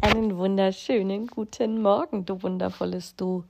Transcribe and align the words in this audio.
Einen 0.00 0.36
wunderschönen 0.36 1.26
guten 1.26 1.82
Morgen, 1.82 2.24
du 2.24 2.42
wundervolles 2.42 3.16
Du. 3.16 3.44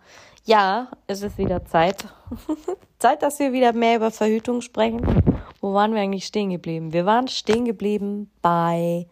Ja, 0.45 0.89
es 1.07 1.23
ist 1.23 1.39
wieder 1.39 1.65
Zeit. 1.65 2.07
Zeit, 2.99 3.23
dass 3.23 3.39
wir 3.39 3.53
wieder 3.53 3.73
mehr 3.73 3.97
über 3.97 4.11
Verhütung 4.11 4.61
sprechen. 4.61 5.01
Wo 5.61 5.75
waren 5.75 5.95
wir 5.95 6.01
eigentlich 6.01 6.27
stehen 6.27 6.51
geblieben? 6.51 6.93
Wir 6.93 7.07
waren 7.07 7.29
stehen 7.29 7.65
geblieben 7.65 8.31
bei 8.43 9.07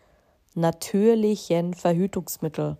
natürlichen 0.54 1.74
Verhütungsmitteln. 1.74 2.78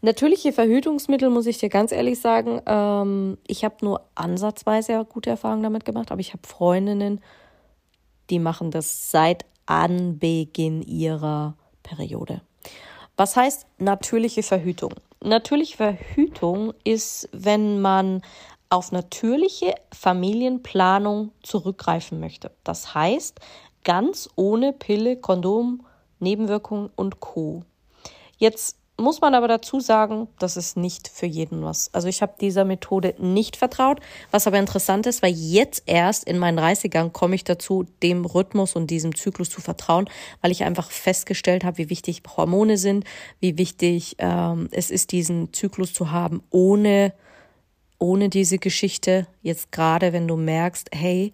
Natürliche 0.00 0.52
Verhütungsmittel, 0.52 1.28
muss 1.28 1.46
ich 1.46 1.58
dir 1.58 1.68
ganz 1.68 1.92
ehrlich 1.92 2.20
sagen, 2.20 2.62
ähm, 2.66 3.38
ich 3.46 3.64
habe 3.64 3.76
nur 3.82 4.08
ansatzweise 4.14 5.04
gute 5.04 5.30
Erfahrungen 5.30 5.62
damit 5.62 5.84
gemacht, 5.84 6.12
aber 6.12 6.20
ich 6.20 6.32
habe 6.32 6.46
Freundinnen, 6.46 7.20
die 8.30 8.38
machen 8.38 8.70
das 8.70 9.10
seit 9.10 9.44
Anbeginn 9.66 10.82
ihrer 10.82 11.56
Periode. 11.82 12.42
Was 13.18 13.34
heißt 13.34 13.66
natürliche 13.78 14.44
Verhütung? 14.44 14.94
Natürliche 15.20 15.76
Verhütung 15.76 16.72
ist, 16.84 17.28
wenn 17.32 17.80
man 17.80 18.22
auf 18.70 18.92
natürliche 18.92 19.74
Familienplanung 19.92 21.32
zurückgreifen 21.42 22.20
möchte. 22.20 22.52
Das 22.62 22.94
heißt, 22.94 23.40
ganz 23.82 24.28
ohne 24.36 24.72
Pille, 24.72 25.16
Kondom, 25.16 25.84
Nebenwirkungen 26.20 26.90
und 26.94 27.18
Co. 27.18 27.64
Jetzt 28.36 28.78
muss 29.00 29.20
man 29.20 29.34
aber 29.34 29.46
dazu 29.46 29.78
sagen, 29.78 30.26
das 30.38 30.56
ist 30.56 30.76
nicht 30.76 31.08
für 31.08 31.26
jeden 31.26 31.62
was. 31.62 31.94
Also 31.94 32.08
ich 32.08 32.20
habe 32.20 32.34
dieser 32.40 32.64
Methode 32.64 33.14
nicht 33.18 33.56
vertraut, 33.56 34.00
was 34.32 34.46
aber 34.46 34.58
interessant 34.58 35.06
ist, 35.06 35.22
weil 35.22 35.32
jetzt 35.32 35.84
erst 35.86 36.24
in 36.24 36.38
meinen 36.38 36.58
30ern 36.58 37.10
komme 37.10 37.36
ich 37.36 37.44
dazu, 37.44 37.86
dem 38.02 38.24
Rhythmus 38.24 38.74
und 38.74 38.88
diesem 38.88 39.14
Zyklus 39.14 39.50
zu 39.50 39.60
vertrauen, 39.60 40.10
weil 40.42 40.50
ich 40.50 40.64
einfach 40.64 40.90
festgestellt 40.90 41.62
habe, 41.64 41.78
wie 41.78 41.90
wichtig 41.90 42.22
Hormone 42.36 42.76
sind, 42.76 43.04
wie 43.38 43.56
wichtig 43.56 44.16
ähm, 44.18 44.68
es 44.72 44.90
ist, 44.90 45.12
diesen 45.12 45.52
Zyklus 45.52 45.92
zu 45.92 46.10
haben, 46.10 46.42
ohne, 46.50 47.12
ohne 47.98 48.28
diese 48.28 48.58
Geschichte. 48.58 49.28
Jetzt 49.42 49.70
gerade, 49.70 50.12
wenn 50.12 50.26
du 50.26 50.36
merkst, 50.36 50.90
hey, 50.92 51.32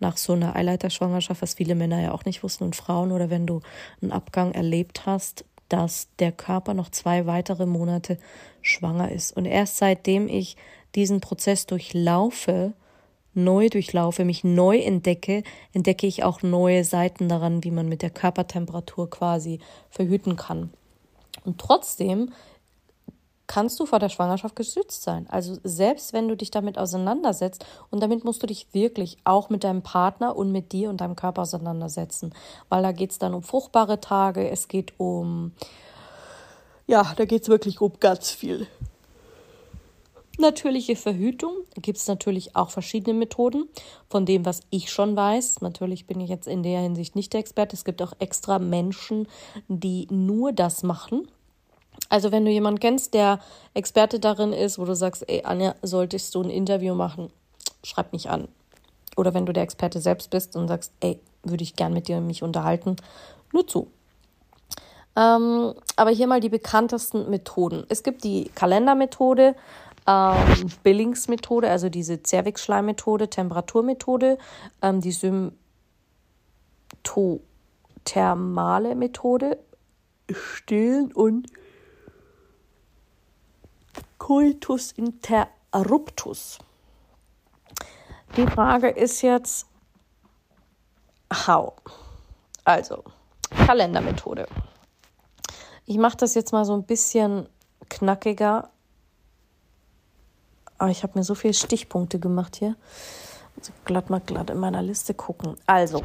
nach 0.00 0.18
so 0.18 0.34
einer 0.34 0.54
Eileiterschwangerschaft, 0.54 1.40
was 1.40 1.54
viele 1.54 1.74
Männer 1.74 2.02
ja 2.02 2.12
auch 2.12 2.26
nicht 2.26 2.42
wussten 2.42 2.64
und 2.64 2.76
Frauen, 2.76 3.10
oder 3.10 3.30
wenn 3.30 3.46
du 3.46 3.62
einen 4.02 4.12
Abgang 4.12 4.52
erlebt 4.52 5.06
hast, 5.06 5.46
dass 5.68 6.08
der 6.18 6.32
Körper 6.32 6.74
noch 6.74 6.90
zwei 6.90 7.26
weitere 7.26 7.66
Monate 7.66 8.18
schwanger 8.62 9.10
ist. 9.10 9.36
Und 9.36 9.44
erst 9.44 9.78
seitdem 9.78 10.28
ich 10.28 10.56
diesen 10.94 11.20
Prozess 11.20 11.66
durchlaufe, 11.66 12.72
neu 13.34 13.68
durchlaufe, 13.68 14.24
mich 14.24 14.44
neu 14.44 14.78
entdecke, 14.78 15.42
entdecke 15.72 16.06
ich 16.06 16.24
auch 16.24 16.42
neue 16.42 16.84
Seiten 16.84 17.28
daran, 17.28 17.64
wie 17.64 17.70
man 17.70 17.88
mit 17.88 18.02
der 18.02 18.10
Körpertemperatur 18.10 19.10
quasi 19.10 19.60
verhüten 19.90 20.36
kann. 20.36 20.70
Und 21.44 21.58
trotzdem 21.58 22.32
kannst 23.46 23.78
du 23.80 23.86
vor 23.86 23.98
der 23.98 24.08
Schwangerschaft 24.08 24.56
geschützt 24.56 25.02
sein. 25.02 25.26
Also 25.28 25.58
selbst 25.62 26.12
wenn 26.12 26.28
du 26.28 26.36
dich 26.36 26.50
damit 26.50 26.78
auseinandersetzt 26.78 27.64
und 27.90 28.02
damit 28.02 28.24
musst 28.24 28.42
du 28.42 28.46
dich 28.46 28.66
wirklich 28.72 29.18
auch 29.24 29.50
mit 29.50 29.64
deinem 29.64 29.82
Partner 29.82 30.36
und 30.36 30.52
mit 30.52 30.72
dir 30.72 30.90
und 30.90 31.00
deinem 31.00 31.16
Körper 31.16 31.42
auseinandersetzen, 31.42 32.34
weil 32.68 32.82
da 32.82 32.92
geht 32.92 33.12
es 33.12 33.18
dann 33.18 33.34
um 33.34 33.42
fruchtbare 33.42 34.00
Tage, 34.00 34.50
es 34.50 34.68
geht 34.68 34.94
um, 34.98 35.52
ja, 36.86 37.14
da 37.16 37.24
geht 37.24 37.42
es 37.42 37.48
wirklich 37.48 37.80
um 37.80 37.92
ganz 38.00 38.30
viel. 38.30 38.66
Natürliche 40.38 40.96
Verhütung 40.96 41.52
gibt 41.80 41.96
es 41.96 42.06
natürlich 42.08 42.56
auch 42.56 42.68
verschiedene 42.68 43.18
Methoden. 43.18 43.68
Von 44.10 44.26
dem, 44.26 44.44
was 44.44 44.60
ich 44.68 44.90
schon 44.90 45.16
weiß, 45.16 45.62
natürlich 45.62 46.06
bin 46.06 46.20
ich 46.20 46.28
jetzt 46.28 46.46
in 46.46 46.62
der 46.62 46.80
Hinsicht 46.80 47.16
nicht 47.16 47.32
der 47.32 47.40
Experte. 47.40 47.74
Es 47.74 47.86
gibt 47.86 48.02
auch 48.02 48.12
extra 48.18 48.58
Menschen, 48.58 49.28
die 49.68 50.06
nur 50.10 50.52
das 50.52 50.82
machen. 50.82 51.26
Also 52.08 52.32
wenn 52.32 52.44
du 52.44 52.50
jemanden 52.50 52.80
kennst, 52.80 53.14
der 53.14 53.40
Experte 53.74 54.20
darin 54.20 54.52
ist, 54.52 54.78
wo 54.78 54.84
du 54.84 54.94
sagst, 54.94 55.28
ey 55.28 55.42
Anja, 55.44 55.74
solltest 55.82 56.34
du 56.34 56.42
ein 56.42 56.50
Interview 56.50 56.94
machen, 56.94 57.30
schreib 57.82 58.12
mich 58.12 58.30
an. 58.30 58.48
Oder 59.16 59.34
wenn 59.34 59.46
du 59.46 59.52
der 59.52 59.62
Experte 59.62 60.00
selbst 60.00 60.30
bist 60.30 60.56
und 60.56 60.68
sagst, 60.68 60.92
ey, 61.00 61.18
würde 61.42 61.62
ich 61.62 61.76
gern 61.76 61.92
mit 61.92 62.08
dir 62.08 62.20
mich 62.20 62.42
unterhalten, 62.42 62.96
nur 63.52 63.66
zu. 63.66 63.88
Ähm, 65.16 65.74
aber 65.96 66.10
hier 66.10 66.26
mal 66.26 66.40
die 66.40 66.50
bekanntesten 66.50 67.30
Methoden. 67.30 67.86
Es 67.88 68.02
gibt 68.02 68.22
die 68.24 68.50
Kalendermethode, 68.54 69.54
ähm, 70.06 70.70
Billingsmethode, 70.82 71.70
also 71.70 71.88
diese 71.88 72.22
Zervixschleimmethode, 72.22 73.30
Temperaturmethode, 73.30 74.36
ähm, 74.82 75.00
die 75.00 75.12
Symptothermale 77.02 78.94
Methode, 78.94 79.58
Stillen 80.30 81.12
und 81.12 81.46
Coitus 84.26 84.90
interruptus. 84.90 86.58
Die 88.36 88.46
Frage 88.48 88.88
ist 88.88 89.22
jetzt, 89.22 89.68
how? 91.32 91.74
Also, 92.64 93.04
Kalendermethode. 93.50 94.48
Ich 95.84 95.98
mache 95.98 96.16
das 96.16 96.34
jetzt 96.34 96.50
mal 96.50 96.64
so 96.64 96.74
ein 96.74 96.82
bisschen 96.82 97.48
knackiger. 97.88 98.70
Aber 100.78 100.90
ich 100.90 101.04
habe 101.04 101.16
mir 101.16 101.24
so 101.24 101.36
viele 101.36 101.54
Stichpunkte 101.54 102.18
gemacht 102.18 102.56
hier. 102.56 102.74
Also 103.56 103.72
glatt 103.84 104.10
mal 104.10 104.20
glatt 104.20 104.50
in 104.50 104.58
meiner 104.58 104.82
Liste 104.82 105.14
gucken. 105.14 105.56
Also, 105.68 106.02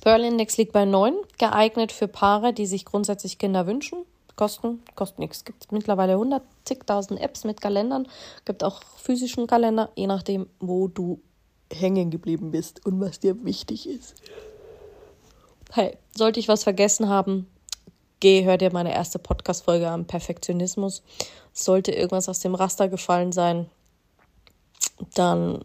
Pearl 0.00 0.24
Index 0.24 0.56
liegt 0.56 0.72
bei 0.72 0.86
9, 0.86 1.14
geeignet 1.36 1.92
für 1.92 2.08
Paare, 2.08 2.54
die 2.54 2.64
sich 2.64 2.86
grundsätzlich 2.86 3.36
Kinder 3.36 3.66
wünschen 3.66 4.06
kosten, 4.36 4.82
kostet 4.94 5.18
nichts. 5.18 5.38
Es 5.38 5.44
gibt 5.44 5.72
mittlerweile 5.72 6.18
hundertzigtausend 6.18 7.20
Apps 7.20 7.44
mit 7.44 7.60
Kalendern, 7.60 8.06
gibt 8.44 8.62
auch 8.62 8.82
physischen 8.96 9.46
Kalender, 9.46 9.90
je 9.96 10.06
nachdem, 10.06 10.46
wo 10.60 10.88
du 10.88 11.20
hängen 11.72 12.10
geblieben 12.10 12.50
bist 12.50 12.84
und 12.86 13.00
was 13.00 13.18
dir 13.18 13.44
wichtig 13.44 13.88
ist. 13.88 14.14
Hey, 15.72 15.96
sollte 16.16 16.38
ich 16.38 16.48
was 16.48 16.62
vergessen 16.62 17.08
haben, 17.08 17.48
geh, 18.20 18.44
hör 18.44 18.56
dir 18.56 18.72
meine 18.72 18.94
erste 18.94 19.18
Podcast-Folge 19.18 19.88
am 19.88 20.06
Perfektionismus. 20.06 21.02
Sollte 21.52 21.92
irgendwas 21.92 22.28
aus 22.28 22.40
dem 22.40 22.54
Raster 22.54 22.88
gefallen 22.88 23.32
sein, 23.32 23.66
dann 25.14 25.62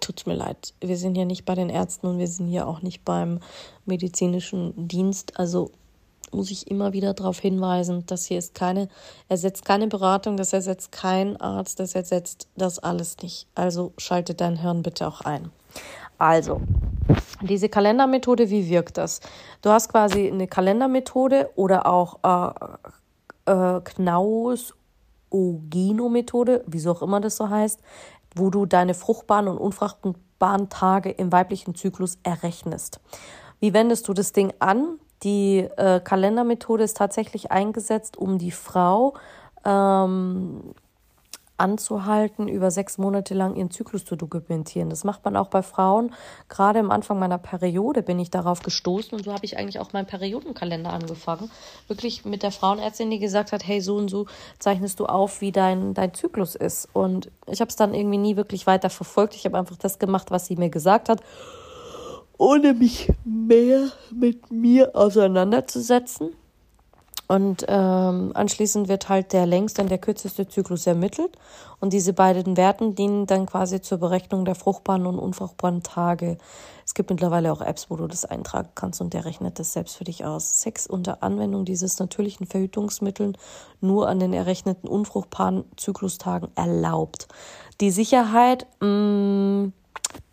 tut's 0.00 0.26
mir 0.26 0.34
leid. 0.34 0.74
Wir 0.80 0.96
sind 0.96 1.16
hier 1.16 1.24
nicht 1.24 1.44
bei 1.44 1.54
den 1.54 1.68
Ärzten 1.68 2.06
und 2.06 2.18
wir 2.18 2.28
sind 2.28 2.48
hier 2.48 2.66
auch 2.66 2.82
nicht 2.82 3.04
beim 3.04 3.40
medizinischen 3.84 4.88
Dienst. 4.88 5.38
Also 5.38 5.72
muss 6.32 6.50
ich 6.50 6.70
immer 6.70 6.92
wieder 6.92 7.14
darauf 7.14 7.38
hinweisen, 7.38 8.04
dass 8.06 8.26
hier 8.26 8.38
ist 8.38 8.54
keine, 8.54 8.88
ersetzt 9.28 9.64
keine 9.64 9.86
Beratung, 9.86 10.36
das 10.36 10.52
ersetzt 10.52 10.92
kein 10.92 11.36
Arzt, 11.38 11.80
das 11.80 11.94
ersetzt 11.94 12.48
das 12.56 12.78
alles 12.78 13.16
nicht. 13.22 13.46
Also 13.54 13.92
schalte 13.98 14.34
dein 14.34 14.56
Hirn 14.56 14.82
bitte 14.82 15.06
auch 15.06 15.20
ein. 15.22 15.50
Also, 16.18 16.60
diese 17.40 17.68
Kalendermethode, 17.68 18.50
wie 18.50 18.68
wirkt 18.68 18.98
das? 18.98 19.20
Du 19.62 19.70
hast 19.70 19.88
quasi 19.88 20.28
eine 20.28 20.46
Kalendermethode 20.46 21.50
oder 21.56 21.86
auch 21.86 22.18
äh, 22.22 23.50
äh, 23.50 23.80
Knaus 23.80 24.74
Ogino-Methode, 25.30 26.62
wieso 26.66 26.92
auch 26.92 27.02
immer 27.02 27.20
das 27.20 27.36
so 27.36 27.48
heißt, 27.48 27.80
wo 28.36 28.50
du 28.50 28.66
deine 28.66 28.94
fruchtbaren 28.94 29.48
und 29.48 29.58
unfruchtbaren 29.58 30.68
Tage 30.68 31.10
im 31.10 31.32
weiblichen 31.32 31.74
Zyklus 31.74 32.18
errechnest. 32.22 33.00
Wie 33.60 33.72
wendest 33.72 34.08
du 34.08 34.12
das 34.12 34.32
Ding 34.32 34.52
an? 34.58 34.98
Die 35.22 35.68
äh, 35.76 36.00
Kalendermethode 36.00 36.84
ist 36.84 36.96
tatsächlich 36.96 37.50
eingesetzt, 37.50 38.16
um 38.16 38.38
die 38.38 38.50
Frau 38.50 39.14
ähm, 39.64 40.74
anzuhalten, 41.62 42.48
über 42.48 42.72
sechs 42.72 42.98
Monate 42.98 43.34
lang 43.34 43.54
ihren 43.54 43.70
Zyklus 43.70 44.04
zu 44.04 44.16
dokumentieren. 44.16 44.90
Das 44.90 45.04
macht 45.04 45.24
man 45.24 45.36
auch 45.36 45.46
bei 45.46 45.62
Frauen. 45.62 46.12
Gerade 46.48 46.80
am 46.80 46.90
Anfang 46.90 47.20
meiner 47.20 47.38
Periode 47.38 48.02
bin 48.02 48.18
ich 48.18 48.30
darauf 48.30 48.62
gestoßen 48.62 49.16
und 49.16 49.24
so 49.24 49.32
habe 49.32 49.44
ich 49.44 49.56
eigentlich 49.56 49.78
auch 49.78 49.92
meinen 49.92 50.06
Periodenkalender 50.06 50.92
angefangen. 50.92 51.50
Wirklich 51.86 52.24
mit 52.24 52.42
der 52.42 52.50
Frauenärztin, 52.50 53.10
die 53.10 53.20
gesagt 53.20 53.52
hat, 53.52 53.64
hey, 53.64 53.80
so 53.80 53.96
und 53.96 54.08
so 54.08 54.26
zeichnest 54.58 54.98
du 54.98 55.06
auf, 55.06 55.40
wie 55.40 55.52
dein, 55.52 55.94
dein 55.94 56.14
Zyklus 56.14 56.56
ist. 56.56 56.88
Und 56.92 57.30
ich 57.46 57.60
habe 57.60 57.68
es 57.68 57.76
dann 57.76 57.94
irgendwie 57.94 58.18
nie 58.18 58.36
wirklich 58.36 58.66
weiter 58.66 58.90
verfolgt. 58.90 59.36
Ich 59.36 59.44
habe 59.44 59.56
einfach 59.56 59.76
das 59.76 60.00
gemacht, 60.00 60.32
was 60.32 60.46
sie 60.46 60.56
mir 60.56 60.70
gesagt 60.70 61.08
hat 61.08 61.22
ohne 62.42 62.74
mich 62.74 63.08
mehr 63.24 63.92
mit 64.12 64.50
mir 64.50 64.96
auseinanderzusetzen. 64.96 66.30
Und 67.28 67.64
ähm, 67.68 68.32
anschließend 68.34 68.88
wird 68.88 69.08
halt 69.08 69.32
der 69.32 69.46
längste 69.46 69.80
und 69.80 69.88
der 69.88 69.98
kürzeste 69.98 70.48
Zyklus 70.48 70.88
ermittelt. 70.88 71.38
Und 71.78 71.92
diese 71.92 72.12
beiden 72.12 72.56
Werten 72.56 72.96
dienen 72.96 73.26
dann 73.26 73.46
quasi 73.46 73.80
zur 73.80 73.98
Berechnung 73.98 74.44
der 74.44 74.56
fruchtbaren 74.56 75.06
und 75.06 75.20
unfruchtbaren 75.20 75.84
Tage. 75.84 76.36
Es 76.84 76.94
gibt 76.94 77.10
mittlerweile 77.10 77.52
auch 77.52 77.60
Apps, 77.60 77.88
wo 77.90 77.96
du 77.96 78.08
das 78.08 78.24
eintragen 78.24 78.70
kannst 78.74 79.00
und 79.00 79.14
der 79.14 79.24
rechnet 79.24 79.60
das 79.60 79.72
selbst 79.72 79.96
für 79.96 80.04
dich 80.04 80.24
aus. 80.24 80.62
Sex 80.62 80.88
unter 80.88 81.22
Anwendung 81.22 81.64
dieses 81.64 82.00
natürlichen 82.00 82.48
Verhütungsmittels 82.48 83.38
nur 83.80 84.08
an 84.08 84.18
den 84.18 84.32
errechneten 84.32 84.88
unfruchtbaren 84.88 85.64
Zyklustagen 85.76 86.50
erlaubt. 86.56 87.28
Die 87.80 87.92
Sicherheit, 87.92 88.66
mh, 88.80 88.88
mm, 88.88 89.72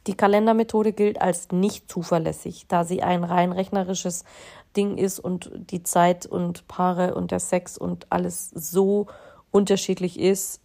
die 0.08 0.16
Kalendermethode 0.16 0.94
gilt 0.94 1.22
als 1.22 1.52
nicht 1.52 1.92
zuverlässig, 1.92 2.66
da 2.68 2.84
sie 2.84 3.04
ein 3.04 3.24
rein 3.24 3.52
rechnerisches 3.52 4.24
Ding 4.76 4.98
ist 4.98 5.20
und 5.20 5.52
die 5.56 5.84
Zeit 5.84 6.26
und 6.26 6.68
Paare 6.68 7.16
und 7.16 7.32
der 7.32 7.40
Sex 7.40 7.78
und 7.78 8.08
alles 8.10 8.50
so 8.50 9.08
unterschiedlich 9.52 10.20
ist, 10.20 10.62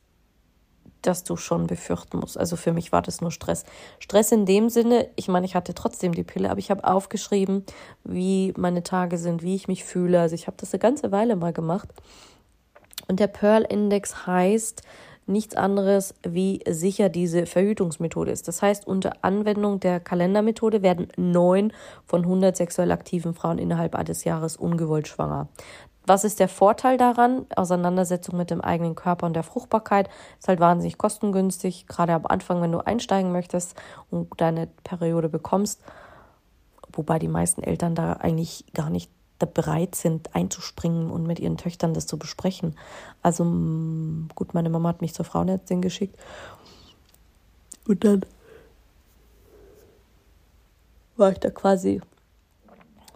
dass 1.02 1.24
du 1.24 1.36
schon 1.36 1.66
befürchten 1.66 2.18
musst. 2.18 2.38
Also 2.38 2.56
für 2.56 2.72
mich 2.72 2.92
war 2.92 3.02
das 3.02 3.20
nur 3.20 3.30
Stress. 3.30 3.64
Stress 3.98 4.32
in 4.32 4.46
dem 4.46 4.70
Sinne, 4.70 5.10
ich 5.16 5.28
meine, 5.28 5.46
ich 5.46 5.54
hatte 5.54 5.74
trotzdem 5.74 6.14
die 6.14 6.24
Pille, 6.24 6.50
aber 6.50 6.58
ich 6.58 6.70
habe 6.70 6.84
aufgeschrieben, 6.84 7.64
wie 8.04 8.54
meine 8.56 8.82
Tage 8.82 9.18
sind, 9.18 9.42
wie 9.42 9.54
ich 9.54 9.68
mich 9.68 9.84
fühle. 9.84 10.20
Also 10.20 10.34
ich 10.34 10.46
habe 10.46 10.56
das 10.58 10.72
eine 10.72 10.80
ganze 10.80 11.12
Weile 11.12 11.36
mal 11.36 11.52
gemacht. 11.52 11.88
Und 13.06 13.20
der 13.20 13.26
Pearl 13.26 13.62
Index 13.62 14.26
heißt, 14.26 14.82
nichts 15.26 15.54
anderes, 15.54 16.14
wie 16.22 16.60
sicher 16.68 17.08
diese 17.08 17.46
Verhütungsmethode 17.46 18.30
ist. 18.30 18.48
Das 18.48 18.62
heißt, 18.62 18.86
unter 18.86 19.12
Anwendung 19.22 19.80
der 19.80 20.00
Kalendermethode 20.00 20.82
werden 20.82 21.08
neun 21.16 21.72
von 22.04 22.22
100 22.22 22.56
sexuell 22.56 22.92
aktiven 22.92 23.34
Frauen 23.34 23.58
innerhalb 23.58 23.94
eines 23.94 24.24
Jahres 24.24 24.56
ungewollt 24.56 25.08
schwanger. 25.08 25.48
Was 26.06 26.24
ist 26.24 26.38
der 26.38 26.48
Vorteil 26.48 26.98
daran? 26.98 27.46
Auseinandersetzung 27.56 28.36
mit 28.36 28.50
dem 28.50 28.60
eigenen 28.60 28.94
Körper 28.94 29.26
und 29.26 29.32
der 29.32 29.42
Fruchtbarkeit 29.42 30.10
ist 30.38 30.48
halt 30.48 30.60
wahnsinnig 30.60 30.98
kostengünstig, 30.98 31.86
gerade 31.86 32.12
am 32.12 32.26
Anfang, 32.26 32.60
wenn 32.60 32.72
du 32.72 32.80
einsteigen 32.80 33.32
möchtest 33.32 33.74
und 34.10 34.28
deine 34.36 34.68
Periode 34.84 35.30
bekommst. 35.30 35.80
Wobei 36.92 37.18
die 37.18 37.28
meisten 37.28 37.62
Eltern 37.62 37.94
da 37.94 38.14
eigentlich 38.14 38.66
gar 38.74 38.90
nicht 38.90 39.10
bereit 39.46 39.94
sind, 39.94 40.34
einzuspringen 40.34 41.10
und 41.10 41.26
mit 41.26 41.40
ihren 41.40 41.56
Töchtern 41.56 41.94
das 41.94 42.06
zu 42.06 42.18
besprechen. 42.18 42.76
Also 43.22 43.44
gut, 44.34 44.54
meine 44.54 44.70
Mama 44.70 44.88
hat 44.88 45.00
mich 45.00 45.14
zur 45.14 45.24
Frauenärztin 45.24 45.82
geschickt. 45.82 46.16
Und 47.86 48.04
dann 48.04 48.24
war 51.16 51.32
ich 51.32 51.38
da 51.38 51.50
quasi 51.50 52.00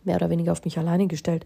mehr 0.04 0.16
oder 0.16 0.30
weniger 0.30 0.52
auf 0.52 0.64
mich 0.64 0.78
alleine 0.78 1.06
gestellt. 1.06 1.44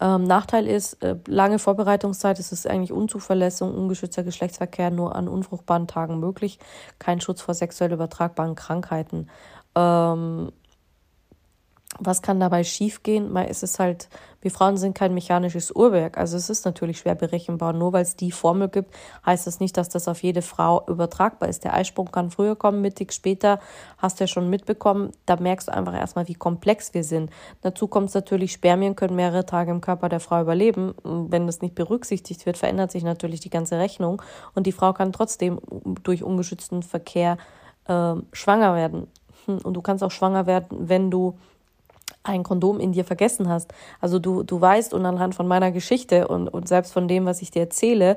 Ähm, 0.00 0.24
Nachteil 0.24 0.66
ist, 0.66 1.02
äh, 1.02 1.16
lange 1.26 1.58
Vorbereitungszeit, 1.58 2.38
es 2.38 2.52
ist 2.52 2.66
eigentlich 2.66 2.92
Unzuverlässig, 2.92 3.62
ungeschützter 3.66 4.22
Geschlechtsverkehr 4.22 4.90
nur 4.90 5.14
an 5.14 5.28
unfruchtbaren 5.28 5.86
Tagen 5.86 6.18
möglich, 6.18 6.58
kein 6.98 7.20
Schutz 7.20 7.40
vor 7.40 7.54
sexuell 7.54 7.92
übertragbaren 7.92 8.54
Krankheiten. 8.54 9.28
Ähm, 9.74 10.52
was 11.98 12.22
kann 12.22 12.40
dabei 12.40 12.64
schiefgehen? 12.64 13.32
Mal 13.32 13.44
ist 13.44 13.62
es 13.62 13.78
halt, 13.78 14.08
wir 14.40 14.50
Frauen 14.50 14.76
sind 14.76 14.94
kein 14.94 15.14
mechanisches 15.14 15.70
Uhrwerk. 15.70 16.18
Also 16.18 16.36
es 16.36 16.50
ist 16.50 16.64
natürlich 16.64 16.98
schwer 16.98 17.14
berechenbar. 17.14 17.72
Nur 17.72 17.92
weil 17.92 18.02
es 18.02 18.16
die 18.16 18.30
Formel 18.30 18.68
gibt, 18.68 18.94
heißt 19.24 19.46
das 19.46 19.60
nicht, 19.60 19.76
dass 19.76 19.88
das 19.88 20.06
auf 20.08 20.22
jede 20.22 20.42
Frau 20.42 20.84
übertragbar 20.86 21.48
ist. 21.48 21.64
Der 21.64 21.74
Eisprung 21.74 22.10
kann 22.10 22.30
früher 22.30 22.56
kommen, 22.56 22.80
mittig 22.80 23.12
später, 23.12 23.58
hast 23.98 24.18
du 24.18 24.24
ja 24.24 24.28
schon 24.28 24.50
mitbekommen. 24.50 25.12
Da 25.26 25.36
merkst 25.36 25.68
du 25.68 25.72
einfach 25.72 25.94
erstmal, 25.94 26.28
wie 26.28 26.34
komplex 26.34 26.94
wir 26.94 27.04
sind. 27.04 27.30
Dazu 27.62 27.86
kommt 27.86 28.08
es 28.08 28.14
natürlich, 28.14 28.52
Spermien 28.52 28.96
können 28.96 29.16
mehrere 29.16 29.46
Tage 29.46 29.70
im 29.70 29.80
Körper 29.80 30.08
der 30.08 30.20
Frau 30.20 30.40
überleben. 30.40 30.94
Wenn 31.04 31.46
das 31.46 31.62
nicht 31.62 31.74
berücksichtigt 31.74 32.44
wird, 32.44 32.58
verändert 32.58 32.90
sich 32.90 33.04
natürlich 33.04 33.40
die 33.40 33.50
ganze 33.50 33.78
Rechnung. 33.78 34.20
Und 34.54 34.66
die 34.66 34.72
Frau 34.72 34.92
kann 34.92 35.12
trotzdem 35.12 35.60
durch 36.02 36.22
ungeschützten 36.22 36.82
Verkehr 36.82 37.38
äh, 37.86 38.14
schwanger 38.32 38.74
werden. 38.74 39.06
Hm, 39.46 39.58
und 39.58 39.74
du 39.74 39.82
kannst 39.82 40.04
auch 40.04 40.10
schwanger 40.10 40.46
werden, 40.46 40.88
wenn 40.88 41.10
du 41.10 41.38
ein 42.24 42.42
Kondom 42.42 42.80
in 42.80 42.92
dir 42.92 43.04
vergessen 43.04 43.48
hast. 43.48 43.72
Also 44.00 44.18
du, 44.18 44.42
du 44.42 44.60
weißt 44.60 44.94
und 44.94 45.06
anhand 45.06 45.34
von 45.34 45.46
meiner 45.46 45.70
Geschichte 45.70 46.26
und, 46.26 46.48
und 46.48 46.66
selbst 46.66 46.92
von 46.92 47.06
dem, 47.06 47.26
was 47.26 47.42
ich 47.42 47.50
dir 47.50 47.60
erzähle, 47.60 48.16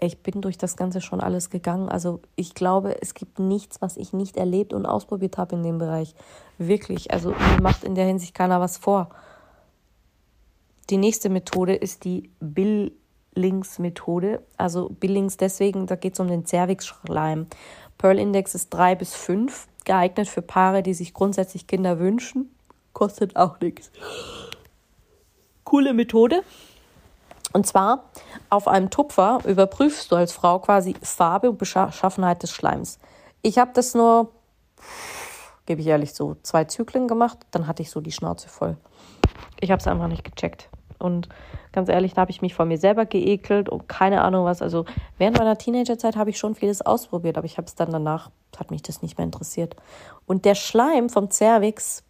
ich 0.00 0.22
bin 0.22 0.40
durch 0.40 0.56
das 0.56 0.76
Ganze 0.76 1.02
schon 1.02 1.20
alles 1.20 1.50
gegangen. 1.50 1.90
Also 1.90 2.20
ich 2.34 2.54
glaube, 2.54 3.02
es 3.02 3.12
gibt 3.12 3.38
nichts, 3.38 3.82
was 3.82 3.98
ich 3.98 4.14
nicht 4.14 4.38
erlebt 4.38 4.72
und 4.72 4.86
ausprobiert 4.86 5.36
habe 5.36 5.56
in 5.56 5.62
dem 5.62 5.78
Bereich. 5.78 6.14
Wirklich. 6.56 7.12
Also 7.12 7.30
mir 7.30 7.60
macht 7.60 7.84
in 7.84 7.94
der 7.94 8.06
Hinsicht 8.06 8.34
keiner 8.34 8.60
was 8.60 8.78
vor. 8.78 9.10
Die 10.88 10.96
nächste 10.96 11.28
Methode 11.28 11.74
ist 11.74 12.04
die 12.04 12.30
Billings-Methode. 12.40 14.42
Also 14.56 14.88
Billings 14.88 15.36
deswegen, 15.36 15.86
da 15.86 15.96
geht 15.96 16.14
es 16.14 16.20
um 16.20 16.28
den 16.28 16.46
Cervix-Schleim. 16.46 17.46
Pearl-Index 17.98 18.54
ist 18.54 18.70
drei 18.70 18.94
bis 18.94 19.14
fünf, 19.14 19.68
geeignet 19.84 20.28
für 20.28 20.40
Paare, 20.40 20.82
die 20.82 20.94
sich 20.94 21.12
grundsätzlich 21.12 21.66
Kinder 21.66 21.98
wünschen 21.98 22.48
kostet 22.92 23.36
auch 23.36 23.60
nichts. 23.60 23.90
Coole 25.64 25.94
Methode. 25.94 26.42
Und 27.52 27.66
zwar 27.66 28.10
auf 28.48 28.68
einem 28.68 28.90
Tupfer 28.90 29.40
überprüfst 29.44 30.10
du 30.10 30.16
als 30.16 30.32
Frau 30.32 30.60
quasi 30.60 30.94
Farbe 31.02 31.50
und 31.50 31.58
Beschaffenheit 31.58 32.42
des 32.42 32.52
Schleims. 32.52 32.98
Ich 33.42 33.58
habe 33.58 33.72
das 33.74 33.94
nur, 33.94 34.32
gebe 35.66 35.80
ich 35.80 35.86
ehrlich 35.88 36.14
so, 36.14 36.36
zwei 36.42 36.64
Zyklen 36.64 37.08
gemacht, 37.08 37.38
dann 37.50 37.66
hatte 37.66 37.82
ich 37.82 37.90
so 37.90 38.00
die 38.00 38.12
Schnauze 38.12 38.48
voll. 38.48 38.76
Ich 39.60 39.70
habe 39.70 39.80
es 39.80 39.86
einfach 39.86 40.06
nicht 40.06 40.24
gecheckt. 40.24 40.68
Und 40.98 41.28
ganz 41.72 41.88
ehrlich, 41.88 42.14
da 42.14 42.22
habe 42.22 42.30
ich 42.30 42.42
mich 42.42 42.54
von 42.54 42.68
mir 42.68 42.78
selber 42.78 43.06
geekelt 43.06 43.68
und 43.68 43.88
keine 43.88 44.22
Ahnung 44.22 44.44
was. 44.44 44.62
Also 44.62 44.84
während 45.18 45.38
meiner 45.38 45.56
Teenagerzeit 45.56 46.14
habe 46.16 46.30
ich 46.30 46.38
schon 46.38 46.54
vieles 46.54 46.82
ausprobiert, 46.82 47.38
aber 47.38 47.46
ich 47.46 47.56
habe 47.56 47.66
es 47.66 47.74
dann 47.74 47.90
danach, 47.90 48.30
hat 48.56 48.70
mich 48.70 48.82
das 48.82 49.02
nicht 49.02 49.16
mehr 49.16 49.24
interessiert. 49.24 49.76
Und 50.26 50.44
der 50.44 50.54
Schleim 50.54 51.08
vom 51.08 51.30
Cervix 51.30 52.04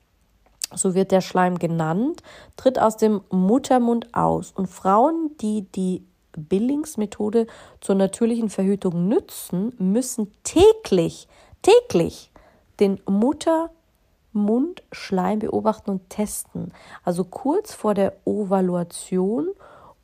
so 0.75 0.95
wird 0.95 1.11
der 1.11 1.21
Schleim 1.21 1.59
genannt, 1.59 2.23
tritt 2.57 2.79
aus 2.79 2.97
dem 2.97 3.21
Muttermund 3.31 4.15
aus. 4.15 4.53
Und 4.53 4.69
Frauen, 4.69 5.33
die 5.41 5.67
die 5.75 6.05
Billings-Methode 6.37 7.49
zur 7.81 7.97
natürlichen 7.97 8.51
Verhütung 8.51 9.09
nützen, 9.09 9.73
müssen 9.79 10.31
täglich, 10.45 11.27
täglich 11.63 12.31
den 12.79 13.01
Muttermundschleim 13.07 15.41
beobachten 15.41 15.91
und 15.91 16.09
testen. 16.09 16.73
Also 17.05 17.25
kurz 17.25 17.75
vor 17.75 17.95
der 17.95 18.15
Ovaluation, 18.25 19.49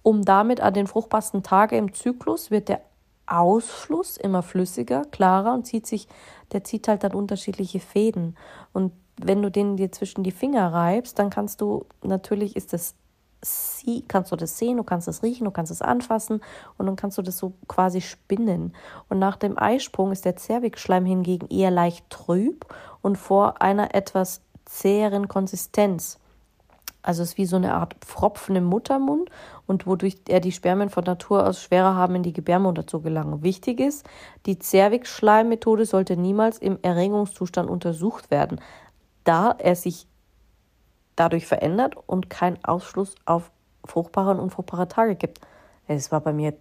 um 0.02 0.24
damit 0.24 0.60
an 0.60 0.74
den 0.74 0.86
fruchtbarsten 0.86 1.42
Tagen 1.42 1.76
im 1.76 1.94
Zyklus 1.94 2.50
wird 2.50 2.68
der 2.68 2.82
Ausfluss 3.26 4.16
immer 4.16 4.42
flüssiger, 4.42 5.02
klarer 5.10 5.54
und 5.54 5.66
zieht 5.66 5.86
sich, 5.86 6.06
der 6.52 6.62
zieht 6.62 6.86
halt 6.86 7.02
dann 7.02 7.12
unterschiedliche 7.12 7.80
Fäden. 7.80 8.36
Und 8.72 8.92
wenn 9.20 9.42
du 9.42 9.50
den 9.50 9.76
dir 9.76 9.92
zwischen 9.92 10.22
die 10.24 10.30
Finger 10.30 10.72
reibst, 10.72 11.18
dann 11.18 11.30
kannst 11.30 11.60
du, 11.60 11.86
natürlich 12.02 12.56
ist 12.56 12.72
das 12.72 12.94
sie, 13.42 14.04
kannst 14.06 14.32
du 14.32 14.36
das 14.36 14.58
sehen, 14.58 14.76
du 14.76 14.82
kannst 14.82 15.08
es 15.08 15.22
riechen, 15.22 15.44
du 15.44 15.50
kannst 15.50 15.72
es 15.72 15.82
anfassen 15.82 16.40
und 16.78 16.86
dann 16.86 16.96
kannst 16.96 17.18
du 17.18 17.22
das 17.22 17.38
so 17.38 17.52
quasi 17.68 18.00
spinnen. 18.00 18.74
Und 19.08 19.18
nach 19.18 19.36
dem 19.36 19.58
Eisprung 19.58 20.12
ist 20.12 20.24
der 20.24 20.36
Zervixschleim 20.36 21.04
hingegen 21.04 21.46
eher 21.48 21.70
leicht 21.70 22.08
trüb 22.10 22.66
und 23.02 23.16
vor 23.16 23.62
einer 23.62 23.94
etwas 23.94 24.40
zäheren 24.64 25.28
Konsistenz. 25.28 26.18
Also 27.02 27.22
es 27.22 27.30
ist 27.30 27.38
wie 27.38 27.46
so 27.46 27.54
eine 27.54 27.74
Art 27.74 27.94
Pfropfen 28.00 28.56
im 28.56 28.64
Muttermund 28.64 29.30
und 29.68 29.86
wodurch 29.86 30.16
er 30.26 30.40
die 30.40 30.50
Spermien 30.50 30.90
von 30.90 31.04
Natur 31.04 31.46
aus 31.46 31.62
schwerer 31.62 31.94
haben, 31.94 32.16
in 32.16 32.24
die 32.24 32.32
Gebärmutter 32.32 32.84
zu 32.84 33.00
gelangen. 33.00 33.44
Wichtig 33.44 33.78
ist, 33.78 34.04
die 34.44 34.58
Zervixschleimmethode 34.58 35.86
sollte 35.86 36.16
niemals 36.16 36.58
im 36.58 36.80
Erregungszustand 36.82 37.70
untersucht 37.70 38.32
werden 38.32 38.60
da 39.26 39.54
er 39.58 39.76
sich 39.76 40.06
dadurch 41.16 41.46
verändert 41.46 41.94
und 42.06 42.30
keinen 42.30 42.62
Ausschluss 42.64 43.14
auf 43.24 43.50
fruchtbare 43.84 44.30
und 44.30 44.40
unfruchtbare 44.40 44.88
Tage 44.88 45.16
gibt. 45.16 45.40
Es 45.86 46.12
war 46.12 46.20
bei 46.20 46.32
mir 46.32 46.54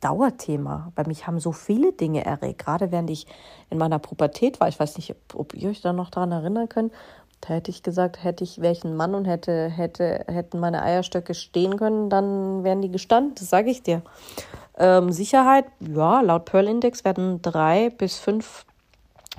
Dauerthema. 0.00 0.92
Bei 0.94 1.04
mich 1.06 1.26
haben 1.26 1.38
so 1.38 1.52
viele 1.52 1.92
Dinge 1.92 2.24
erregt, 2.24 2.58
gerade 2.58 2.90
während 2.90 3.08
ich 3.10 3.26
in 3.70 3.78
meiner 3.78 3.98
Pubertät 3.98 4.60
war. 4.60 4.68
Ich 4.68 4.78
weiß 4.78 4.96
nicht, 4.96 5.14
ob 5.34 5.54
ihr 5.54 5.70
euch 5.70 5.80
da 5.80 5.92
noch 5.92 6.10
daran 6.10 6.32
erinnern 6.32 6.68
könnt. 6.68 6.92
Da 7.40 7.54
hätte 7.54 7.70
ich 7.70 7.82
gesagt, 7.82 8.22
hätte 8.22 8.44
ich 8.44 8.60
welchen 8.60 8.96
Mann 8.96 9.14
und 9.14 9.24
hätte, 9.24 9.68
hätte, 9.68 10.24
hätten 10.28 10.60
meine 10.60 10.82
Eierstöcke 10.82 11.34
stehen 11.34 11.76
können, 11.76 12.08
dann 12.08 12.62
wären 12.62 12.82
die 12.82 12.90
gestanden. 12.90 13.34
Das 13.36 13.48
sage 13.50 13.70
ich 13.70 13.82
dir. 13.82 14.02
Ähm, 14.76 15.12
Sicherheit, 15.12 15.66
ja, 15.80 16.20
laut 16.20 16.44
Pearl 16.44 16.68
Index 16.68 17.04
werden 17.04 17.42
drei 17.42 17.90
bis 17.90 18.18
fünf 18.18 18.64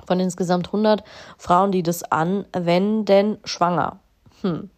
von 0.06 0.20
insgesamt 0.20 0.68
100 0.68 1.04
Frauen, 1.38 1.72
die 1.72 1.82
das 1.82 2.02
anwenden, 2.04 3.38
schwanger. 3.44 3.98
Hm. 4.42 4.70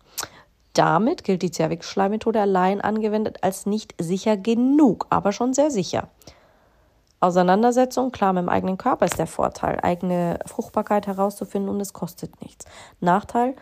Damit 0.73 1.25
gilt 1.25 1.43
die 1.43 1.51
Zervixschleimmethode 1.51 2.41
allein 2.41 2.81
angewendet 2.81 3.39
als 3.43 3.65
nicht 3.65 3.95
sicher 3.99 4.37
genug, 4.37 5.07
aber 5.09 5.33
schon 5.33 5.55
sehr 5.55 5.71
sicher. 5.71 6.09
Auseinandersetzung, 7.19 8.13
klar, 8.13 8.35
mit 8.35 8.43
dem 8.43 8.51
eigenen 8.51 8.77
Körper 8.77 9.07
ist 9.07 9.19
der 9.19 9.27
Vorteil, 9.27 9.81
eigene 9.83 10.39
Fruchtbarkeit 10.45 11.07
herauszufinden 11.07 11.71
und 11.71 11.81
es 11.81 11.95
kostet 11.95 12.43
nichts. 12.43 12.67
Nachteil, 13.01 13.57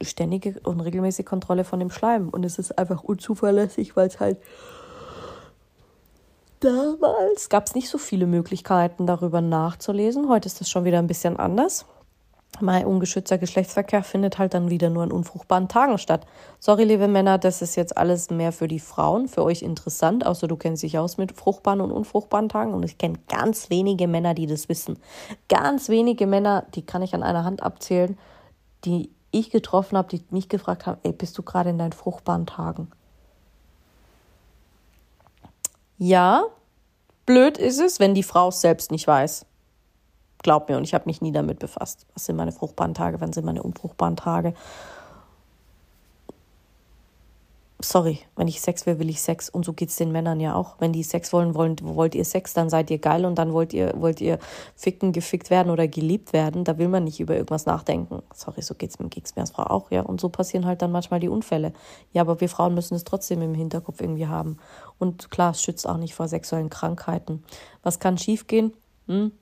ständige 0.00 0.60
und 0.60 0.80
regelmäßige 0.80 1.26
Kontrolle 1.26 1.64
von 1.64 1.80
dem 1.80 1.90
Schleim. 1.90 2.28
Und 2.28 2.44
es 2.44 2.58
ist 2.58 2.78
einfach 2.78 3.02
unzuverlässig, 3.02 3.96
weil 3.96 4.06
es 4.06 4.20
halt 4.20 4.38
damals 6.62 7.48
gab 7.48 7.66
es 7.66 7.74
nicht 7.74 7.88
so 7.88 7.98
viele 7.98 8.26
Möglichkeiten, 8.26 9.06
darüber 9.06 9.40
nachzulesen. 9.40 10.28
Heute 10.28 10.46
ist 10.46 10.60
das 10.60 10.70
schon 10.70 10.84
wieder 10.84 10.98
ein 10.98 11.06
bisschen 11.06 11.36
anders. 11.36 11.86
Mein 12.60 12.86
ungeschützter 12.86 13.38
Geschlechtsverkehr 13.38 14.04
findet 14.04 14.38
halt 14.38 14.52
dann 14.54 14.68
wieder 14.68 14.90
nur 14.90 15.02
an 15.02 15.10
unfruchtbaren 15.10 15.68
Tagen 15.68 15.96
statt. 15.98 16.26
Sorry, 16.60 16.84
liebe 16.84 17.08
Männer, 17.08 17.38
das 17.38 17.62
ist 17.62 17.76
jetzt 17.76 17.96
alles 17.96 18.30
mehr 18.30 18.52
für 18.52 18.68
die 18.68 18.78
Frauen, 18.78 19.26
für 19.26 19.42
euch 19.42 19.62
interessant, 19.62 20.24
außer 20.26 20.48
du 20.48 20.56
kennst 20.56 20.82
dich 20.82 20.98
aus 20.98 21.16
mit 21.16 21.32
fruchtbaren 21.32 21.80
und 21.80 21.90
unfruchtbaren 21.90 22.50
Tagen. 22.50 22.74
Und 22.74 22.84
ich 22.84 22.98
kenne 22.98 23.18
ganz 23.28 23.70
wenige 23.70 24.06
Männer, 24.06 24.34
die 24.34 24.46
das 24.46 24.68
wissen. 24.68 24.98
Ganz 25.48 25.88
wenige 25.88 26.26
Männer, 26.26 26.66
die 26.74 26.84
kann 26.84 27.02
ich 27.02 27.14
an 27.14 27.22
einer 27.22 27.44
Hand 27.44 27.62
abzählen, 27.62 28.18
die 28.84 29.10
ich 29.30 29.50
getroffen 29.50 29.96
habe, 29.96 30.08
die 30.08 30.22
mich 30.30 30.50
gefragt 30.50 30.86
haben, 30.86 31.00
ey, 31.04 31.12
bist 31.12 31.36
du 31.38 31.42
gerade 31.42 31.70
in 31.70 31.78
deinen 31.78 31.92
fruchtbaren 31.92 32.46
Tagen? 32.46 32.90
Ja, 36.04 36.46
blöd 37.26 37.58
ist 37.58 37.78
es, 37.78 38.00
wenn 38.00 38.12
die 38.12 38.24
Frau 38.24 38.48
es 38.48 38.60
selbst 38.60 38.90
nicht 38.90 39.06
weiß. 39.06 39.46
Glaub 40.42 40.68
mir, 40.68 40.76
und 40.76 40.82
ich 40.82 40.94
habe 40.94 41.04
mich 41.06 41.20
nie 41.20 41.30
damit 41.30 41.60
befasst. 41.60 42.08
Was 42.14 42.24
sind 42.24 42.34
meine 42.34 42.50
fruchtbaren 42.50 42.92
Tage, 42.92 43.20
wann 43.20 43.32
sind 43.32 43.44
meine 43.44 43.62
unfruchtbaren 43.62 44.16
Tage? 44.16 44.52
Sorry, 47.84 48.20
wenn 48.36 48.48
ich 48.48 48.60
Sex 48.60 48.86
will, 48.86 48.98
will 48.98 49.10
ich 49.10 49.20
Sex. 49.20 49.48
Und 49.48 49.64
so 49.64 49.72
geht 49.72 49.90
es 49.90 49.96
den 49.96 50.12
Männern 50.12 50.40
ja 50.40 50.54
auch. 50.54 50.76
Wenn 50.78 50.92
die 50.92 51.02
Sex 51.02 51.32
wollen, 51.32 51.54
wollen, 51.54 51.76
wollt 51.82 52.14
ihr 52.14 52.24
Sex, 52.24 52.54
dann 52.54 52.70
seid 52.70 52.90
ihr 52.90 52.98
geil 52.98 53.24
und 53.24 53.36
dann 53.36 53.52
wollt 53.52 53.72
ihr, 53.72 53.92
wollt 53.96 54.20
ihr 54.20 54.38
ficken, 54.76 55.12
gefickt 55.12 55.50
werden 55.50 55.70
oder 55.70 55.88
geliebt 55.88 56.32
werden. 56.32 56.64
Da 56.64 56.78
will 56.78 56.88
man 56.88 57.04
nicht 57.04 57.20
über 57.20 57.34
irgendwas 57.34 57.66
nachdenken. 57.66 58.22
Sorry, 58.34 58.62
so 58.62 58.74
geht's, 58.74 58.96
geht's 58.98 59.36
mir 59.36 59.42
als 59.42 59.50
Frau 59.50 59.64
auch, 59.64 59.90
ja. 59.90 60.02
Und 60.02 60.20
so 60.20 60.28
passieren 60.28 60.66
halt 60.66 60.82
dann 60.82 60.92
manchmal 60.92 61.20
die 61.20 61.28
Unfälle. 61.28 61.72
Ja, 62.12 62.22
aber 62.22 62.40
wir 62.40 62.48
Frauen 62.48 62.74
müssen 62.74 62.94
es 62.94 63.04
trotzdem 63.04 63.42
im 63.42 63.54
Hinterkopf 63.54 64.00
irgendwie 64.00 64.26
haben. 64.26 64.58
Und 64.98 65.30
klar, 65.30 65.50
es 65.52 65.62
schützt 65.62 65.88
auch 65.88 65.98
nicht 65.98 66.14
vor 66.14 66.28
sexuellen 66.28 66.70
Krankheiten. 66.70 67.44
Was 67.82 67.98
kann 67.98 68.18
schiefgehen? 68.18 68.72
Hm? 69.06 69.32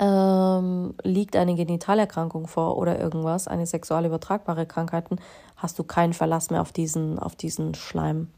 Ähm, 0.00 0.94
liegt 1.02 1.36
eine 1.36 1.54
Genitalerkrankung 1.54 2.46
vor 2.46 2.78
oder 2.78 2.98
irgendwas, 2.98 3.46
eine 3.46 3.66
sexual 3.66 4.06
übertragbare 4.06 4.66
Krankheiten, 4.66 5.16
hast 5.56 5.78
du 5.78 5.84
keinen 5.84 6.14
Verlass 6.14 6.50
mehr 6.50 6.62
auf 6.62 6.72
diesen, 6.72 7.18
auf 7.18 7.36
diesen 7.36 7.74
Schleim. 7.74 8.28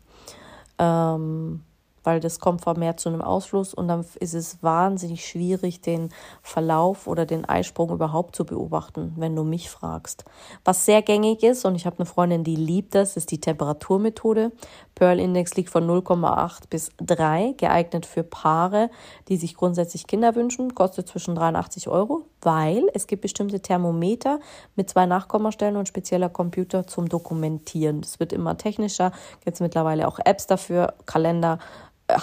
Ähm, 0.78 1.62
weil 2.04 2.20
das 2.20 2.40
kommt 2.40 2.62
vermehrt 2.62 3.00
zu 3.00 3.08
einem 3.08 3.22
Ausfluss 3.22 3.74
und 3.74 3.88
dann 3.88 4.04
ist 4.20 4.34
es 4.34 4.62
wahnsinnig 4.62 5.26
schwierig, 5.26 5.80
den 5.80 6.10
Verlauf 6.42 7.06
oder 7.06 7.26
den 7.26 7.44
Eisprung 7.44 7.90
überhaupt 7.90 8.36
zu 8.36 8.44
beobachten, 8.44 9.12
wenn 9.16 9.36
du 9.36 9.44
mich 9.44 9.70
fragst. 9.70 10.24
Was 10.64 10.84
sehr 10.84 11.02
gängig 11.02 11.42
ist, 11.42 11.64
und 11.64 11.74
ich 11.74 11.86
habe 11.86 11.98
eine 11.98 12.06
Freundin, 12.06 12.44
die 12.44 12.56
liebt 12.56 12.94
das, 12.94 13.16
ist 13.16 13.30
die 13.30 13.40
Temperaturmethode. 13.40 14.52
Pearl 14.94 15.20
Index 15.20 15.54
liegt 15.56 15.70
von 15.70 15.88
0,8 15.88 16.64
bis 16.70 16.90
3, 16.98 17.54
geeignet 17.56 18.06
für 18.06 18.22
Paare, 18.22 18.90
die 19.28 19.36
sich 19.36 19.54
grundsätzlich 19.54 20.06
Kinder 20.06 20.34
wünschen, 20.34 20.74
kostet 20.74 21.08
zwischen 21.08 21.34
83 21.34 21.88
Euro, 21.88 22.26
weil 22.40 22.88
es 22.94 23.06
gibt 23.06 23.22
bestimmte 23.22 23.60
Thermometer 23.60 24.40
mit 24.76 24.90
zwei 24.90 25.06
Nachkommastellen 25.06 25.76
und 25.76 25.88
spezieller 25.88 26.28
Computer 26.28 26.86
zum 26.86 27.08
Dokumentieren. 27.08 28.00
Das 28.00 28.20
wird 28.20 28.32
immer 28.32 28.56
technischer, 28.56 29.12
gibt 29.44 29.54
es 29.54 29.60
mittlerweile 29.60 30.08
auch 30.08 30.18
Apps 30.24 30.46
dafür, 30.46 30.94
Kalender, 31.06 31.58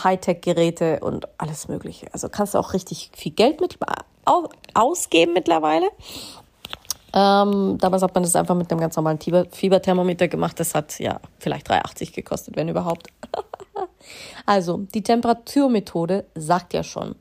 Hightech-Geräte 0.03 1.00
und 1.01 1.27
alles 1.38 1.67
Mögliche. 1.67 2.08
Also 2.13 2.29
kannst 2.29 2.53
du 2.53 2.58
auch 2.58 2.74
richtig 2.74 3.12
viel 3.15 3.31
Geld 3.31 3.62
mit 3.62 3.77
ausgeben 4.74 5.34
mittlerweile. 5.34 5.89
Ähm, 7.12 7.77
damals 7.79 8.03
hat 8.03 8.13
man 8.13 8.24
das 8.24 8.36
einfach 8.36 8.55
mit 8.55 8.72
einem 8.72 8.79
ganz 8.79 8.96
normalen 8.96 9.19
Fieberthermometer 9.51 10.27
gemacht. 10.27 10.60
Das 10.60 10.75
hat 10.75 11.00
ja 11.00 11.19
vielleicht 11.39 11.67
3,80 11.69 12.13
gekostet, 12.13 12.55
wenn 12.55 12.69
überhaupt. 12.69 13.08
also, 14.46 14.86
die 14.93 15.01
Temperaturmethode 15.01 16.25
sagt 16.36 16.74
ja 16.74 16.84
schon. 16.84 17.15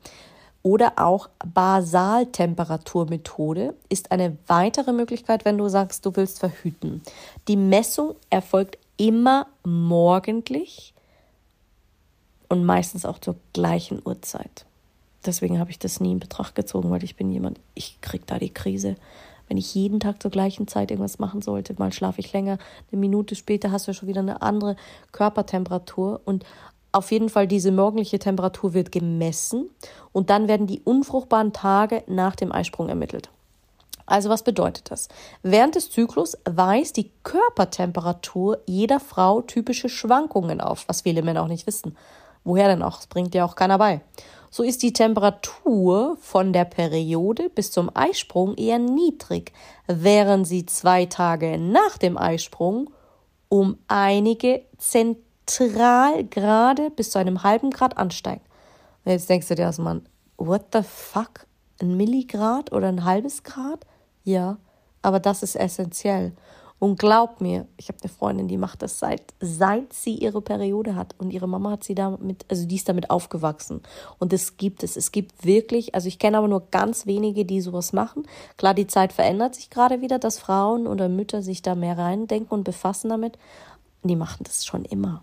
Oder 0.61 0.93
auch 0.97 1.29
Basaltemperaturmethode 1.45 3.75
ist 3.87 4.11
eine 4.11 4.37
weitere 4.47 4.91
Möglichkeit, 4.91 5.45
wenn 5.45 5.57
du 5.57 5.69
sagst, 5.69 6.05
du 6.05 6.13
willst 6.15 6.39
verhüten. 6.39 7.01
Die 7.47 7.55
Messung 7.55 8.15
erfolgt 8.29 8.77
immer 8.97 9.47
morgendlich 9.63 10.93
und 12.49 12.65
meistens 12.65 13.05
auch 13.05 13.19
zur 13.19 13.35
gleichen 13.53 14.01
Uhrzeit. 14.03 14.65
Deswegen 15.25 15.59
habe 15.59 15.71
ich 15.71 15.79
das 15.79 15.99
nie 15.99 16.11
in 16.11 16.19
Betracht 16.19 16.55
gezogen, 16.55 16.91
weil 16.91 17.03
ich 17.03 17.15
bin 17.15 17.31
jemand, 17.31 17.59
ich 17.75 17.99
kriege 18.01 18.23
da 18.25 18.39
die 18.39 18.53
Krise. 18.53 18.95
Wenn 19.47 19.57
ich 19.57 19.73
jeden 19.73 19.99
Tag 19.99 20.21
zur 20.21 20.31
gleichen 20.31 20.67
Zeit 20.67 20.91
irgendwas 20.91 21.19
machen 21.19 21.41
sollte, 21.41 21.75
mal 21.77 21.91
schlafe 21.91 22.19
ich 22.19 22.31
länger, 22.33 22.57
eine 22.91 22.99
Minute 22.99 23.35
später 23.35 23.71
hast 23.71 23.87
du 23.87 23.91
ja 23.91 23.93
schon 23.93 24.07
wieder 24.07 24.21
eine 24.21 24.41
andere 24.41 24.75
Körpertemperatur 25.11 26.21
und 26.25 26.45
auf 26.91 27.11
jeden 27.11 27.29
Fall 27.29 27.47
diese 27.47 27.71
morgendliche 27.71 28.19
Temperatur 28.19 28.73
wird 28.73 28.91
gemessen 28.91 29.69
und 30.11 30.29
dann 30.29 30.47
werden 30.47 30.67
die 30.67 30.81
unfruchtbaren 30.81 31.53
Tage 31.53 32.03
nach 32.07 32.35
dem 32.35 32.51
Eisprung 32.51 32.89
ermittelt. 32.89 33.29
Also 34.05 34.29
was 34.29 34.43
bedeutet 34.43 34.89
das? 34.89 35.07
Während 35.43 35.75
des 35.75 35.91
Zyklus 35.91 36.35
weist 36.45 36.97
die 36.97 37.11
Körpertemperatur 37.23 38.57
jeder 38.65 38.99
Frau 38.99 39.41
typische 39.41 39.87
Schwankungen 39.87 40.61
auf, 40.61 40.87
was 40.87 41.01
viele 41.01 41.21
Männer 41.21 41.43
auch 41.43 41.47
nicht 41.47 41.67
wissen. 41.67 41.95
Woher 42.49 42.67
denn 42.67 42.81
auch? 42.81 42.95
Das 42.95 43.05
bringt 43.05 43.35
ja 43.35 43.45
auch 43.45 43.55
keiner 43.55 43.77
bei. 43.77 44.01
So 44.49 44.63
ist 44.63 44.81
die 44.81 44.91
Temperatur 44.91 46.17
von 46.19 46.51
der 46.51 46.65
Periode 46.65 47.47
bis 47.47 47.71
zum 47.71 47.95
Eisprung 47.95 48.55
eher 48.55 48.79
niedrig, 48.79 49.53
während 49.85 50.47
sie 50.47 50.65
zwei 50.65 51.05
Tage 51.05 51.59
nach 51.59 51.99
dem 51.99 52.17
Eisprung 52.17 52.89
um 53.49 53.77
einige 53.87 54.63
Zentralgrade 54.79 56.89
bis 56.89 57.11
zu 57.11 57.19
einem 57.19 57.43
halben 57.43 57.69
Grad 57.69 57.99
ansteigt. 57.99 58.47
Und 59.05 59.11
jetzt 59.11 59.29
denkst 59.29 59.49
du 59.49 59.53
dir 59.53 59.61
erstmal, 59.63 60.01
what 60.37 60.69
the 60.73 60.81
fuck? 60.81 61.45
Ein 61.79 61.97
Milligrad 61.97 62.71
oder 62.71 62.87
ein 62.87 63.05
halbes 63.05 63.43
Grad? 63.43 63.85
Ja, 64.23 64.57
aber 65.03 65.19
das 65.19 65.43
ist 65.43 65.55
essentiell. 65.55 66.33
Und 66.79 66.97
glaub 66.97 67.41
mir, 67.41 67.67
ich 67.75 67.89
habe 67.89 67.99
eine 68.01 68.09
Freundin, 68.09 68.47
die 68.47 68.57
macht 68.57 68.81
das 68.81 68.99
seit, 68.99 69.21
seit 69.41 69.91
sie 69.91 70.15
ihre 70.15 70.41
Periode 70.41 70.95
hat. 70.95 71.13
Und 71.17 71.31
ihre 71.31 71.47
Mama 71.47 71.71
hat 71.71 71.83
sie 71.83 71.93
damit, 71.93 72.45
also 72.49 72.65
die 72.65 72.77
ist 72.77 72.87
damit 72.87 73.09
aufgewachsen. 73.09 73.81
Und 74.17 74.31
es 74.31 74.55
gibt 74.55 74.83
es. 74.83 74.95
Es 74.95 75.11
gibt 75.11 75.45
wirklich, 75.45 75.93
also 75.93 76.07
ich 76.07 76.19
kenne 76.19 76.37
aber 76.37 76.47
nur 76.47 76.63
ganz 76.71 77.05
wenige, 77.05 77.43
die 77.43 77.59
sowas 77.59 77.91
machen. 77.91 78.23
Klar, 78.55 78.73
die 78.73 78.87
Zeit 78.87 79.11
verändert 79.11 79.55
sich 79.55 79.69
gerade 79.69 80.01
wieder, 80.01 80.19
dass 80.19 80.39
Frauen 80.39 80.87
oder 80.87 81.09
Mütter 81.09 81.41
sich 81.41 81.61
da 81.61 81.75
mehr 81.75 81.97
reindenken 81.97 82.57
und 82.57 82.63
befassen 82.63 83.09
damit. 83.09 83.37
Die 84.03 84.15
machen 84.15 84.45
das 84.45 84.65
schon 84.65 84.85
immer. 84.85 85.21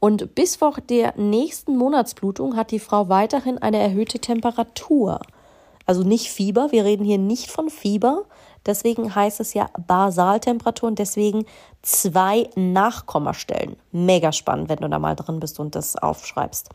Und 0.00 0.34
bis 0.34 0.56
vor 0.56 0.76
der 0.88 1.14
nächsten 1.18 1.76
Monatsblutung 1.76 2.56
hat 2.56 2.70
die 2.70 2.78
Frau 2.78 3.10
weiterhin 3.10 3.58
eine 3.58 3.78
erhöhte 3.78 4.18
Temperatur. 4.18 5.20
Also 5.84 6.02
nicht 6.02 6.30
Fieber, 6.30 6.72
wir 6.72 6.84
reden 6.84 7.04
hier 7.04 7.18
nicht 7.18 7.50
von 7.50 7.70
Fieber, 7.70 8.24
Deswegen 8.66 9.14
heißt 9.14 9.40
es 9.40 9.54
ja 9.54 9.68
Basaltemperatur 9.86 10.88
und 10.88 10.98
deswegen 10.98 11.46
zwei 11.82 12.50
Nachkommastellen. 12.56 13.76
Mega 13.92 14.32
spannend, 14.32 14.68
wenn 14.68 14.78
du 14.78 14.88
da 14.88 14.98
mal 14.98 15.14
drin 15.14 15.40
bist 15.40 15.60
und 15.60 15.74
das 15.74 15.96
aufschreibst. 15.96 16.68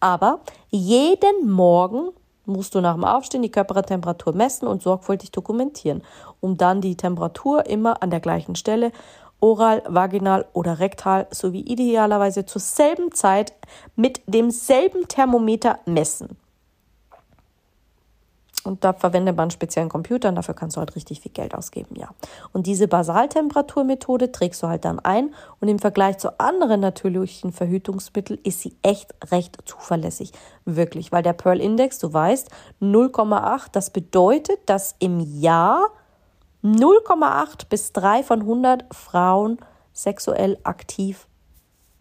Aber 0.00 0.40
jeden 0.70 1.48
Morgen 1.50 2.10
musst 2.44 2.74
du 2.74 2.80
nach 2.80 2.94
dem 2.94 3.04
Aufstehen 3.04 3.42
die 3.42 3.50
Körpertemperatur 3.50 4.34
messen 4.34 4.68
und 4.68 4.82
sorgfältig 4.82 5.32
dokumentieren, 5.32 6.02
um 6.40 6.56
dann 6.56 6.80
die 6.80 6.96
Temperatur 6.96 7.66
immer 7.66 8.02
an 8.02 8.10
der 8.10 8.20
gleichen 8.20 8.56
Stelle 8.56 8.92
oral, 9.40 9.82
vaginal 9.86 10.46
oder 10.52 10.78
rektal 10.78 11.26
sowie 11.30 11.60
idealerweise 11.60 12.46
zur 12.46 12.60
selben 12.60 13.12
Zeit 13.12 13.52
mit 13.94 14.22
demselben 14.26 15.08
Thermometer 15.08 15.78
messen. 15.84 16.36
Und 18.66 18.84
da 18.84 18.92
verwendet 18.92 19.36
man 19.36 19.44
einen 19.44 19.50
speziellen 19.50 19.88
Computer 19.88 20.28
und 20.28 20.34
dafür 20.34 20.54
kannst 20.54 20.76
du 20.76 20.80
halt 20.80 20.96
richtig 20.96 21.20
viel 21.20 21.32
Geld 21.32 21.54
ausgeben, 21.54 21.94
ja. 21.96 22.08
Und 22.52 22.66
diese 22.66 22.88
Basaltemperaturmethode 22.88 24.32
trägst 24.32 24.62
du 24.62 24.68
halt 24.68 24.84
dann 24.84 24.98
ein 24.98 25.34
und 25.60 25.68
im 25.68 25.78
Vergleich 25.78 26.18
zu 26.18 26.40
anderen 26.40 26.80
natürlichen 26.80 27.52
Verhütungsmitteln 27.52 28.40
ist 28.42 28.60
sie 28.60 28.76
echt 28.82 29.14
recht 29.30 29.58
zuverlässig. 29.64 30.32
Wirklich, 30.64 31.12
weil 31.12 31.22
der 31.22 31.32
Pearl 31.32 31.60
Index, 31.60 31.98
du 31.98 32.12
weißt, 32.12 32.50
0,8, 32.82 33.68
das 33.72 33.90
bedeutet, 33.90 34.58
dass 34.66 34.96
im 34.98 35.20
Jahr 35.20 35.90
0,8 36.64 37.68
bis 37.68 37.92
3 37.92 38.24
von 38.24 38.40
100 38.40 38.84
Frauen 38.92 39.58
sexuell 39.92 40.58
aktiv 40.64 41.28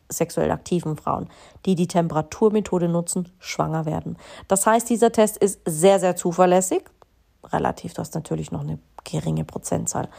sexuell 0.09 0.51
aktiven 0.51 0.97
Frauen, 0.97 1.29
die 1.65 1.75
die 1.75 1.87
Temperaturmethode 1.87 2.87
nutzen, 2.87 3.31
schwanger 3.39 3.85
werden. 3.85 4.17
Das 4.47 4.65
heißt, 4.65 4.89
dieser 4.89 5.11
Test 5.11 5.37
ist 5.37 5.61
sehr, 5.65 5.99
sehr 5.99 6.15
zuverlässig. 6.15 6.83
Relativ, 7.43 7.93
du 7.93 8.01
hast 8.01 8.15
natürlich 8.15 8.51
noch 8.51 8.61
eine 8.61 8.79
geringe 9.03 9.45
Prozentzahl. 9.45 10.09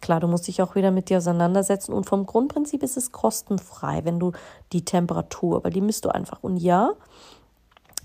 Klar, 0.00 0.20
du 0.20 0.28
musst 0.28 0.46
dich 0.46 0.60
auch 0.60 0.74
wieder 0.74 0.90
mit 0.90 1.08
dir 1.08 1.18
auseinandersetzen 1.18 1.92
und 1.92 2.06
vom 2.06 2.26
Grundprinzip 2.26 2.82
ist 2.82 2.96
es 2.96 3.12
kostenfrei, 3.12 4.04
wenn 4.04 4.18
du 4.18 4.32
die 4.72 4.84
Temperatur, 4.84 5.64
weil 5.64 5.72
die 5.72 5.80
misst 5.80 6.04
du 6.04 6.10
einfach. 6.10 6.42
Und 6.42 6.58
ja, 6.58 6.92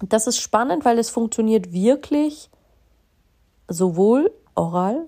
das 0.01 0.27
ist 0.27 0.39
spannend, 0.39 0.85
weil 0.85 0.97
es 0.99 1.09
funktioniert 1.09 1.73
wirklich 1.73 2.49
sowohl 3.67 4.31
oral 4.55 5.05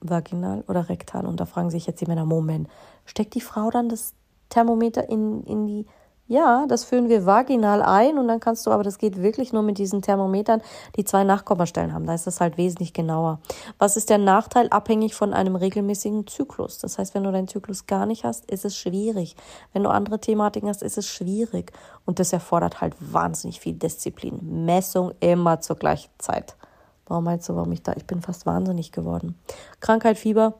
vaginal 0.00 0.64
oder 0.68 0.88
rektal. 0.88 1.26
Und 1.26 1.40
da 1.40 1.46
fragen 1.46 1.70
sich 1.70 1.86
jetzt 1.86 2.00
die 2.00 2.06
Männer, 2.06 2.24
Moment, 2.24 2.68
steckt 3.04 3.34
die 3.34 3.40
Frau 3.40 3.70
dann 3.70 3.88
das 3.88 4.14
Thermometer 4.50 5.08
in, 5.08 5.42
in 5.44 5.66
die 5.66 5.86
ja, 6.30 6.64
das 6.68 6.84
führen 6.84 7.08
wir 7.08 7.26
vaginal 7.26 7.82
ein 7.82 8.16
und 8.16 8.28
dann 8.28 8.38
kannst 8.38 8.64
du, 8.64 8.70
aber 8.70 8.84
das 8.84 8.98
geht 8.98 9.20
wirklich 9.20 9.52
nur 9.52 9.62
mit 9.62 9.78
diesen 9.78 10.00
Thermometern, 10.00 10.62
die 10.94 11.02
zwei 11.02 11.24
Nachkommastellen 11.24 11.92
haben. 11.92 12.06
Da 12.06 12.14
ist 12.14 12.28
das 12.28 12.40
halt 12.40 12.56
wesentlich 12.56 12.92
genauer. 12.92 13.40
Was 13.80 13.96
ist 13.96 14.10
der 14.10 14.18
Nachteil? 14.18 14.68
Abhängig 14.68 15.16
von 15.16 15.34
einem 15.34 15.56
regelmäßigen 15.56 16.28
Zyklus. 16.28 16.78
Das 16.78 16.98
heißt, 16.98 17.16
wenn 17.16 17.24
du 17.24 17.32
deinen 17.32 17.48
Zyklus 17.48 17.86
gar 17.86 18.06
nicht 18.06 18.22
hast, 18.22 18.48
ist 18.48 18.64
es 18.64 18.76
schwierig. 18.76 19.34
Wenn 19.72 19.82
du 19.82 19.90
andere 19.90 20.20
Thematiken 20.20 20.68
hast, 20.68 20.84
ist 20.84 20.98
es 20.98 21.08
schwierig. 21.08 21.72
Und 22.06 22.20
das 22.20 22.32
erfordert 22.32 22.80
halt 22.80 22.94
wahnsinnig 23.00 23.58
viel 23.58 23.74
Disziplin. 23.74 24.38
Messung 24.64 25.10
immer 25.18 25.60
zur 25.60 25.74
gleichen 25.74 26.10
Zeit. 26.18 26.54
Warum 27.08 27.24
meinst 27.24 27.48
du, 27.48 27.56
warum 27.56 27.72
ich 27.72 27.82
da? 27.82 27.92
Ich 27.96 28.06
bin 28.06 28.22
fast 28.22 28.46
wahnsinnig 28.46 28.92
geworden. 28.92 29.34
Krankheit, 29.80 30.16
Fieber, 30.16 30.54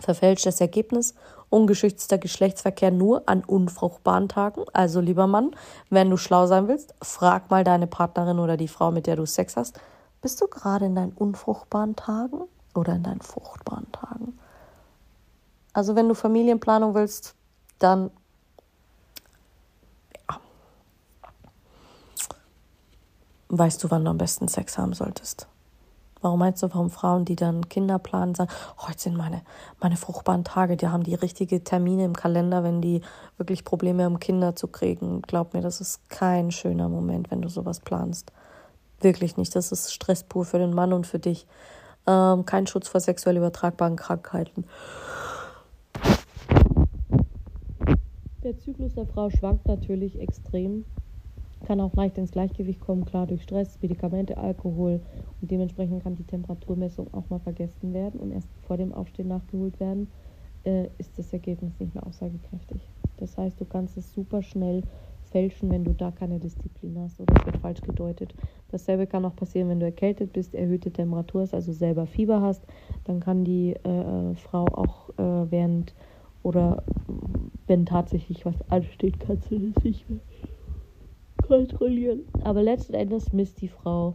verfälschtes 0.00 0.60
Ergebnis 0.60 1.14
ungeschützter 1.50 2.16
Geschlechtsverkehr 2.18 2.90
nur 2.90 3.28
an 3.28 3.44
unfruchtbaren 3.44 4.28
Tagen. 4.28 4.64
Also 4.72 5.00
lieber 5.00 5.26
Mann, 5.26 5.50
wenn 5.90 6.08
du 6.08 6.16
schlau 6.16 6.46
sein 6.46 6.68
willst, 6.68 6.94
frag 7.02 7.50
mal 7.50 7.64
deine 7.64 7.86
Partnerin 7.86 8.38
oder 8.38 8.56
die 8.56 8.68
Frau, 8.68 8.90
mit 8.90 9.06
der 9.06 9.16
du 9.16 9.26
Sex 9.26 9.56
hast, 9.56 9.78
bist 10.22 10.40
du 10.40 10.46
gerade 10.46 10.86
in 10.86 10.94
deinen 10.94 11.12
unfruchtbaren 11.12 11.96
Tagen 11.96 12.42
oder 12.74 12.94
in 12.94 13.02
deinen 13.02 13.20
fruchtbaren 13.20 13.90
Tagen? 13.92 14.38
Also 15.72 15.96
wenn 15.96 16.08
du 16.08 16.14
Familienplanung 16.14 16.94
willst, 16.94 17.34
dann 17.78 18.10
weißt 23.48 23.82
du, 23.82 23.90
wann 23.90 24.04
du 24.04 24.10
am 24.10 24.18
besten 24.18 24.48
Sex 24.48 24.78
haben 24.78 24.92
solltest. 24.92 25.48
Warum 26.22 26.38
meinst 26.38 26.62
du, 26.62 26.68
warum 26.68 26.90
Frauen, 26.90 27.24
die 27.24 27.36
dann 27.36 27.68
Kinder 27.68 27.98
planen, 27.98 28.34
sagen, 28.34 28.50
heute 28.78 29.00
sind 29.00 29.16
meine, 29.16 29.42
meine 29.80 29.96
fruchtbaren 29.96 30.44
Tage, 30.44 30.76
die 30.76 30.88
haben 30.88 31.02
die 31.02 31.14
richtige 31.14 31.64
Termine 31.64 32.04
im 32.04 32.14
Kalender, 32.14 32.62
wenn 32.62 32.82
die 32.82 33.00
wirklich 33.38 33.64
Probleme 33.64 34.04
haben, 34.04 34.20
Kinder 34.20 34.54
zu 34.54 34.68
kriegen. 34.68 35.22
Glaub 35.22 35.54
mir, 35.54 35.62
das 35.62 35.80
ist 35.80 36.08
kein 36.10 36.50
schöner 36.50 36.88
Moment, 36.88 37.30
wenn 37.30 37.40
du 37.40 37.48
sowas 37.48 37.80
planst. 37.80 38.32
Wirklich 39.00 39.36
nicht. 39.38 39.56
Das 39.56 39.72
ist 39.72 39.92
Stress 39.92 40.24
pur 40.24 40.44
für 40.44 40.58
den 40.58 40.74
Mann 40.74 40.92
und 40.92 41.06
für 41.06 41.18
dich. 41.18 41.46
Ähm, 42.06 42.44
kein 42.44 42.66
Schutz 42.66 42.88
vor 42.88 43.00
sexuell 43.00 43.36
übertragbaren 43.36 43.96
Krankheiten. 43.96 44.64
Der 48.42 48.58
Zyklus 48.58 48.94
der 48.94 49.06
Frau 49.06 49.30
schwankt 49.30 49.66
natürlich 49.66 50.18
extrem 50.18 50.84
kann 51.64 51.80
auch 51.80 51.94
leicht 51.96 52.18
ins 52.18 52.32
Gleichgewicht 52.32 52.80
kommen, 52.80 53.04
klar 53.04 53.26
durch 53.26 53.42
Stress, 53.42 53.78
Medikamente, 53.80 54.36
Alkohol 54.38 55.00
und 55.40 55.50
dementsprechend 55.50 56.02
kann 56.02 56.16
die 56.16 56.24
Temperaturmessung 56.24 57.12
auch 57.12 57.28
mal 57.30 57.40
vergessen 57.40 57.92
werden 57.92 58.20
und 58.20 58.30
erst 58.30 58.48
vor 58.62 58.76
dem 58.76 58.92
Aufstehen 58.92 59.28
nachgeholt 59.28 59.78
werden, 59.80 60.10
äh, 60.64 60.88
ist 60.98 61.18
das 61.18 61.32
Ergebnis 61.32 61.78
nicht 61.78 61.94
mehr 61.94 62.06
aussagekräftig. 62.06 62.88
Das 63.16 63.36
heißt, 63.36 63.60
du 63.60 63.64
kannst 63.64 63.96
es 63.96 64.12
super 64.12 64.42
schnell 64.42 64.82
fälschen, 65.30 65.70
wenn 65.70 65.84
du 65.84 65.92
da 65.92 66.10
keine 66.10 66.38
Disziplin 66.40 66.98
hast 66.98 67.20
oder 67.20 67.34
es 67.38 67.46
wird 67.46 67.58
falsch 67.58 67.82
gedeutet. 67.82 68.34
Dasselbe 68.70 69.06
kann 69.06 69.24
auch 69.24 69.36
passieren, 69.36 69.68
wenn 69.68 69.80
du 69.80 69.86
erkältet 69.86 70.32
bist, 70.32 70.54
erhöhte 70.54 70.90
Temperatur 70.90 71.42
hast, 71.42 71.54
also 71.54 71.72
selber 71.72 72.06
Fieber 72.06 72.40
hast, 72.40 72.64
dann 73.04 73.20
kann 73.20 73.44
die 73.44 73.74
äh, 73.74 74.34
Frau 74.34 74.64
auch 74.64 75.10
äh, 75.10 75.50
während 75.50 75.94
oder 76.42 76.82
wenn 77.66 77.84
tatsächlich 77.86 78.46
was 78.46 78.56
ansteht, 78.70 79.20
kannst 79.20 79.50
du 79.50 79.58
das 79.58 79.84
nicht 79.84 80.08
mehr 80.08 80.20
kontrollieren. 81.50 82.20
Aber 82.44 82.62
letzten 82.62 82.94
Endes 82.94 83.32
misst 83.32 83.60
die 83.60 83.68
Frau 83.68 84.14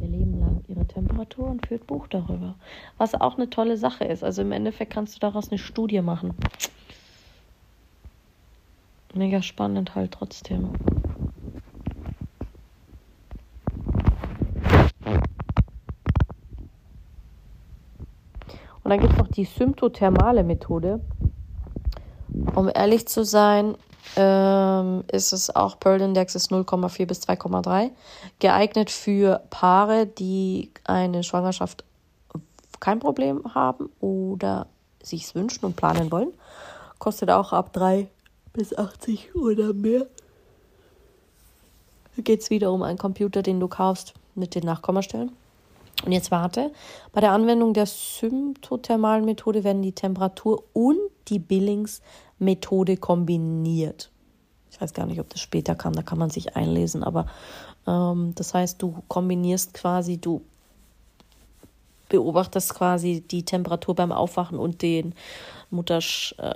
ihr 0.00 0.08
Leben 0.08 0.40
lang 0.40 0.64
ihre 0.68 0.86
Temperatur 0.86 1.46
und 1.46 1.66
führt 1.66 1.86
Buch 1.86 2.06
darüber. 2.06 2.54
Was 2.96 3.14
auch 3.14 3.36
eine 3.36 3.50
tolle 3.50 3.76
Sache 3.76 4.04
ist. 4.04 4.24
Also 4.24 4.40
im 4.40 4.50
Endeffekt 4.50 4.90
kannst 4.90 5.14
du 5.14 5.20
daraus 5.20 5.50
eine 5.50 5.58
Studie 5.58 6.00
machen. 6.00 6.32
Mega 9.12 9.42
spannend 9.42 9.94
halt 9.94 10.12
trotzdem. 10.12 10.70
Und 18.82 18.90
dann 18.90 19.00
gibt 19.00 19.12
es 19.12 19.18
noch 19.18 19.28
die 19.28 19.44
symptothermale 19.44 20.42
Methode. 20.42 21.00
Um 22.54 22.70
ehrlich 22.74 23.06
zu 23.06 23.24
sein, 23.26 23.74
ähm, 24.16 25.04
ist 25.10 25.32
es 25.32 25.54
auch 25.54 25.78
Pearl 25.78 26.00
Index 26.00 26.34
ist 26.34 26.50
0,4 26.50 27.06
bis 27.06 27.20
2,3. 27.20 27.90
Geeignet 28.38 28.90
für 28.90 29.42
Paare, 29.50 30.06
die 30.06 30.70
eine 30.84 31.22
Schwangerschaft 31.22 31.84
kein 32.80 32.98
Problem 32.98 33.42
haben 33.54 33.90
oder 34.00 34.66
sich 35.02 35.34
wünschen 35.34 35.64
und 35.64 35.76
planen 35.76 36.10
wollen. 36.10 36.32
Kostet 36.98 37.30
auch 37.30 37.52
ab 37.52 37.72
3 37.72 38.08
bis 38.52 38.76
80 38.76 39.34
oder 39.34 39.72
mehr. 39.72 40.06
Geht 42.16 42.42
es 42.42 42.50
wieder 42.50 42.72
um 42.72 42.82
einen 42.82 42.98
Computer, 42.98 43.42
den 43.42 43.60
du 43.60 43.68
kaufst 43.68 44.14
mit 44.34 44.54
den 44.54 44.64
Nachkommastellen. 44.64 45.32
Und 46.04 46.12
jetzt 46.12 46.30
warte, 46.30 46.72
bei 47.12 47.20
der 47.20 47.32
Anwendung 47.32 47.74
der 47.74 47.86
symptothermalen 47.86 49.24
Methode 49.24 49.64
werden 49.64 49.82
die 49.82 49.92
Temperatur 49.92 50.64
und 50.72 50.98
die 51.28 51.38
Billingsmethode 52.40 52.96
kombiniert. 52.96 54.10
Ich 54.70 54.80
weiß 54.80 54.94
gar 54.94 55.06
nicht, 55.06 55.20
ob 55.20 55.28
das 55.28 55.40
später 55.40 55.74
kam, 55.74 55.92
da 55.92 56.02
kann 56.02 56.18
man 56.18 56.30
sich 56.30 56.56
einlesen, 56.56 57.04
aber 57.04 57.26
ähm, 57.86 58.32
das 58.34 58.54
heißt, 58.54 58.80
du 58.80 59.02
kombinierst 59.08 59.74
quasi, 59.74 60.18
du 60.18 60.42
beobachtest 62.08 62.74
quasi 62.74 63.20
die 63.20 63.44
Temperatur 63.44 63.94
beim 63.94 64.12
Aufwachen 64.12 64.58
und 64.58 64.82
den 64.82 65.14
Muttersch, 65.70 66.34
äh, 66.38 66.54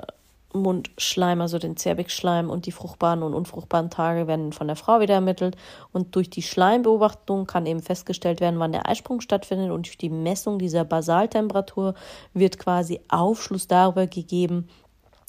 Mundschleim, 0.53 1.41
also 1.41 1.59
den 1.59 1.77
Zervixschleim 1.77 2.49
und 2.49 2.67
die 2.67 2.73
fruchtbaren 2.73 3.25
und 3.25 3.35
unfruchtbaren 3.35 3.91
Tage 3.91 4.29
werden 4.29 4.53
von 4.53 4.69
der 4.69 4.77
Frau 4.77 5.01
wieder 5.01 5.15
ermittelt. 5.15 5.57
Und 5.93 6.15
durch 6.15 6.31
die 6.31 6.43
Schleimbeobachtung 6.43 7.47
kann 7.47 7.67
eben 7.67 7.83
festgestellt 7.83 8.41
werden, 8.41 8.61
wann 8.61 8.71
der 8.71 8.89
Eisprung 8.89 9.21
stattfindet. 9.21 9.73
Und 9.73 9.87
durch 9.87 9.99
die 9.99 10.11
Messung 10.11 10.61
dieser 10.61 10.85
Basaltemperatur 10.85 11.95
wird 12.35 12.61
quasi 12.61 13.01
Aufschluss 13.09 13.67
darüber 13.67 14.07
gegeben, 14.07 14.69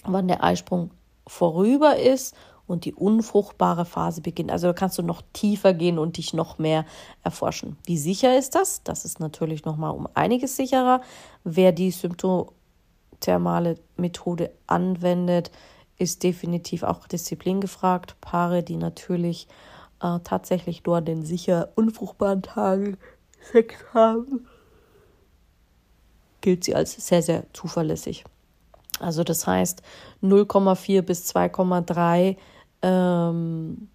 wann 0.07 0.27
der 0.27 0.43
Eisprung 0.43 0.91
vorüber 1.27 1.97
ist 1.97 2.35
und 2.67 2.85
die 2.85 2.93
unfruchtbare 2.93 3.85
Phase 3.85 4.21
beginnt. 4.21 4.51
Also 4.51 4.67
da 4.67 4.73
kannst 4.73 4.97
du 4.97 5.03
noch 5.03 5.21
tiefer 5.33 5.73
gehen 5.73 5.99
und 5.99 6.17
dich 6.17 6.33
noch 6.33 6.57
mehr 6.57 6.85
erforschen. 7.23 7.77
Wie 7.85 7.97
sicher 7.97 8.37
ist 8.37 8.55
das? 8.55 8.83
Das 8.83 9.05
ist 9.05 9.19
natürlich 9.19 9.65
noch 9.65 9.77
mal 9.77 9.91
um 9.91 10.07
einiges 10.13 10.55
sicherer. 10.55 11.01
Wer 11.43 11.71
die 11.71 11.91
Symptome 11.91 12.47
thermale 13.19 13.79
Methode 13.97 14.51
anwendet, 14.67 15.51
ist 15.97 16.23
definitiv 16.23 16.83
auch 16.83 17.07
Disziplin 17.07 17.61
gefragt. 17.61 18.15
Paare, 18.19 18.63
die 18.63 18.77
natürlich 18.77 19.47
äh, 20.01 20.19
tatsächlich 20.23 20.83
nur 20.85 20.97
an 20.97 21.05
den 21.05 21.23
sicher 21.23 21.69
unfruchtbaren 21.75 22.41
Tagen 22.41 22.97
Sex 23.51 23.75
haben, 23.93 24.47
gilt 26.41 26.63
sie 26.63 26.75
als 26.75 26.93
sehr, 26.93 27.21
sehr 27.21 27.45
zuverlässig. 27.53 28.25
Also 28.99 29.23
das 29.23 29.45
heißt 29.45 29.81
0,4 30.23 31.01
bis 31.01 31.35
2,3 31.35 32.37
ähm, 32.81 33.89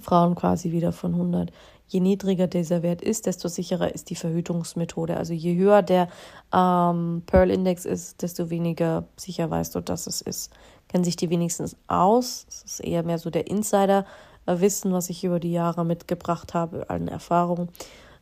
Frauen 0.00 0.34
quasi 0.34 0.72
wieder 0.72 0.92
von 0.92 1.14
100 1.14 1.52
je 1.88 2.00
niedriger 2.00 2.46
dieser 2.46 2.82
Wert 2.82 3.02
ist, 3.02 3.26
desto 3.26 3.48
sicherer 3.48 3.94
ist 3.94 4.10
die 4.10 4.14
Verhütungsmethode. 4.14 5.16
Also 5.16 5.32
je 5.32 5.56
höher 5.56 5.82
der 5.82 6.08
ähm, 6.52 7.22
Pearl-Index 7.26 7.86
ist, 7.86 8.22
desto 8.22 8.50
weniger 8.50 9.04
sicher 9.16 9.50
weißt 9.50 9.74
du, 9.74 9.80
dass 9.80 10.06
es 10.06 10.20
ist. 10.20 10.52
Kennen 10.88 11.04
sich 11.04 11.16
die 11.16 11.30
wenigstens 11.30 11.76
aus. 11.86 12.44
Das 12.46 12.62
ist 12.62 12.80
eher 12.80 13.02
mehr 13.02 13.18
so 13.18 13.30
der 13.30 13.48
Insider-Wissen, 13.48 14.92
was 14.92 15.10
ich 15.10 15.24
über 15.24 15.40
die 15.40 15.52
Jahre 15.52 15.84
mitgebracht 15.84 16.54
habe, 16.54 16.88
an 16.90 17.08
Erfahrungen. 17.08 17.70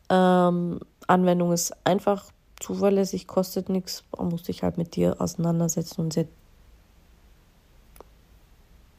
Ähm, 0.09 0.79
Anwendung 1.05 1.51
ist 1.51 1.73
einfach 1.85 2.31
zuverlässig, 2.67 3.27
kostet 3.27 3.69
nichts. 3.69 4.03
Muss 4.17 4.45
sich 4.45 4.61
halt 4.63 4.77
mit 4.77 4.95
dir 4.95 5.21
auseinandersetzen 5.21 6.01
und 6.01 6.13
sehr 6.13 6.27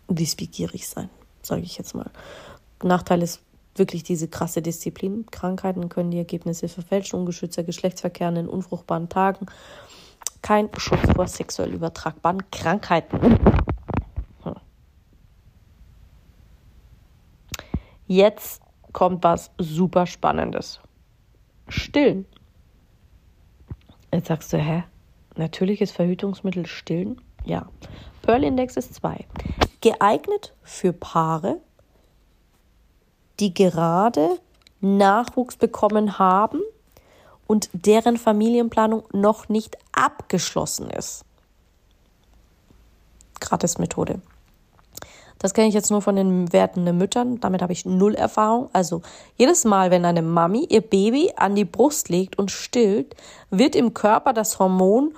wissbegierig 0.09 0.89
sein, 0.89 1.11
sage 1.43 1.63
ich 1.63 1.77
jetzt 1.77 1.95
mal. 1.95 2.11
Nachteil 2.83 3.23
ist 3.23 3.43
wirklich 3.75 4.03
diese 4.03 4.27
krasse 4.27 4.63
Disziplin. 4.63 5.27
Krankheiten 5.31 5.91
können 5.91 6.11
die 6.11 6.19
Ergebnisse 6.19 6.69
verfälschen, 6.69 7.19
ungeschützter 7.19 7.63
Geschlechtsverkehr 7.63 8.31
in 8.31 8.49
unfruchtbaren 8.49 9.11
Tagen. 9.11 9.47
Kein 10.41 10.71
Schutz 10.79 11.01
vor 11.15 11.27
sexuell 11.27 11.75
übertragbaren 11.75 12.51
Krankheiten. 12.51 13.39
Jetzt 18.07 18.63
kommt 18.95 19.23
was 19.23 19.51
super 19.59 20.07
Spannendes. 20.07 20.81
Stillen. 21.69 22.25
Jetzt 24.13 24.29
sagst 24.29 24.53
du, 24.53 24.59
hä? 24.59 24.85
Natürliches 25.37 25.91
Verhütungsmittel 25.91 26.67
stillen? 26.67 27.21
Ja. 27.45 27.69
Pearl 28.23 28.45
Index 28.45 28.77
ist 28.77 28.95
2. 28.95 29.27
Geeignet 29.81 30.55
für 30.63 30.93
Paare, 30.93 31.61
die 33.39 33.55
gerade 33.55 34.39
Nachwuchs 34.81 35.57
bekommen 35.57 36.19
haben 36.19 36.61
und 37.47 37.71
deren 37.73 38.17
Familienplanung 38.17 39.05
noch 39.13 39.49
nicht 39.49 39.77
abgeschlossen 39.93 40.91
ist. 40.91 41.25
Gratis-Methode. 43.41 44.21
Das 45.39 45.55
kenne 45.55 45.69
ich 45.69 45.75
jetzt 45.75 45.91
nur 45.91 46.03
von 46.03 46.17
den 46.17 46.53
werdenden 46.53 46.99
Müttern. 46.99 47.39
Damit 47.41 47.63
habe 47.63 47.73
ich 47.73 47.87
null 47.87 48.15
Erfahrung. 48.15 48.71
Also 48.73 49.03
jedes 49.37 49.65
Mal, 49.65 49.91
wenn 49.91 50.05
eine 50.05 50.23
Mami 50.23 50.67
ihr 50.69 50.81
Baby 50.81 51.33
an 51.37 51.55
die 51.55 51.65
Brust 51.65 52.09
legt 52.09 52.39
und 52.39 52.51
stillt, 52.51 53.15
wird 53.51 53.77
im 53.77 53.95
Körper 53.95 54.33
das 54.33 54.59
Hormon 54.59 55.15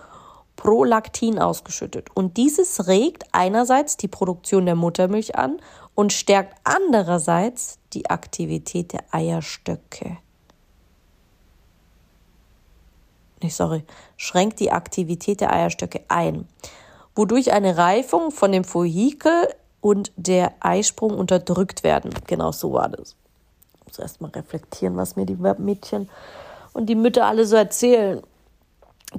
Prolaktin 0.56 1.38
ausgeschüttet. 1.38 2.09
Und 2.14 2.37
dieses 2.37 2.87
regt 2.87 3.24
einerseits 3.33 3.96
die 3.96 4.09
Produktion 4.09 4.66
der 4.66 4.74
Muttermilch 4.74 5.37
an 5.37 5.59
und 5.94 6.12
stärkt 6.12 6.54
andererseits 6.64 7.78
die 7.94 8.11
Aktivität 8.11 8.92
der 8.92 9.04
Eierstöcke. 9.11 10.18
Nee, 13.42 13.48
sorry, 13.48 13.85
schränkt 14.18 14.61
die 14.61 14.70
Aktivität 14.70 15.40
der 15.40 15.50
Eierstöcke 15.50 16.02
ein, 16.09 16.46
wodurch 17.14 17.52
eine 17.52 17.78
Reifung 17.78 18.30
von 18.30 18.52
dem 18.52 18.64
Follikel 18.64 19.48
und 19.81 20.12
der 20.16 20.53
Eisprung 20.61 21.16
unterdrückt 21.16 21.83
werden. 21.83 22.12
Genau 22.27 22.53
so 22.53 22.73
war 22.73 22.88
das. 22.88 23.16
Ich 23.75 23.87
muss 23.87 23.99
erst 23.99 24.21
mal 24.21 24.31
reflektieren, 24.31 24.97
was 24.97 25.16
mir 25.16 25.27
die 25.27 25.37
Mädchen 25.37 26.09
und 26.73 26.87
die 26.87 26.95
Mütter 26.95 27.27
alle 27.27 27.47
so 27.47 27.57
erzählen. 27.57 28.23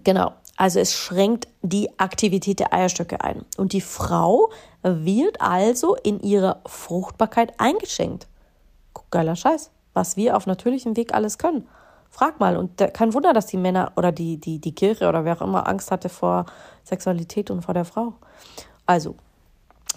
Genau. 0.04 0.34
Also 0.58 0.80
es 0.80 0.94
schränkt 0.94 1.48
die 1.62 1.90
Aktivität 1.98 2.60
der 2.60 2.74
Eierstöcke 2.74 3.22
ein. 3.22 3.46
Und 3.58 3.74
die 3.74 3.82
Frau 3.82 4.52
wird 4.84 5.42
also 5.42 5.96
in 5.96 6.20
ihrer 6.20 6.62
Fruchtbarkeit 6.66 7.60
eingeschenkt. 7.60 8.28
Geiler 9.10 9.36
Scheiß, 9.36 9.72
was 9.94 10.16
wir 10.16 10.38
auf 10.38 10.46
natürlichem 10.46 10.96
Weg 10.96 11.14
alles 11.14 11.38
können. 11.38 11.68
Frag 12.10 12.40
mal. 12.40 12.58
Und 12.58 12.78
kein 12.94 13.14
Wunder, 13.14 13.34
dass 13.34 13.48
die 13.48 13.58
Männer 13.58 13.94
oder 13.96 14.12
die, 14.12 14.38
die, 14.38 14.60
die 14.60 14.76
Kirche 14.76 15.08
oder 15.10 15.26
wer 15.26 15.38
auch 15.38 15.42
immer 15.42 15.68
Angst 15.68 15.92
hatte 15.92 16.10
vor 16.10 16.46
Sexualität 16.84 17.50
und 17.50 17.64
vor 17.64 17.74
der 17.74 17.86
Frau. 17.86 18.14
Also, 18.86 19.16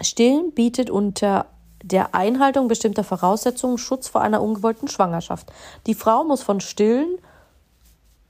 Stillen 0.00 0.52
bietet 0.52 0.90
unter 0.90 1.46
der 1.83 2.14
Einhaltung 2.14 2.68
bestimmter 2.68 3.04
Voraussetzungen 3.04 3.78
Schutz 3.78 4.09
vor 4.09 4.22
einer 4.22 4.42
ungewollten 4.42 4.88
Schwangerschaft. 4.88 5.52
Die 5.87 5.94
Frau 5.94 6.24
muss 6.24 6.42
von 6.42 6.61
Stillen 6.61 7.18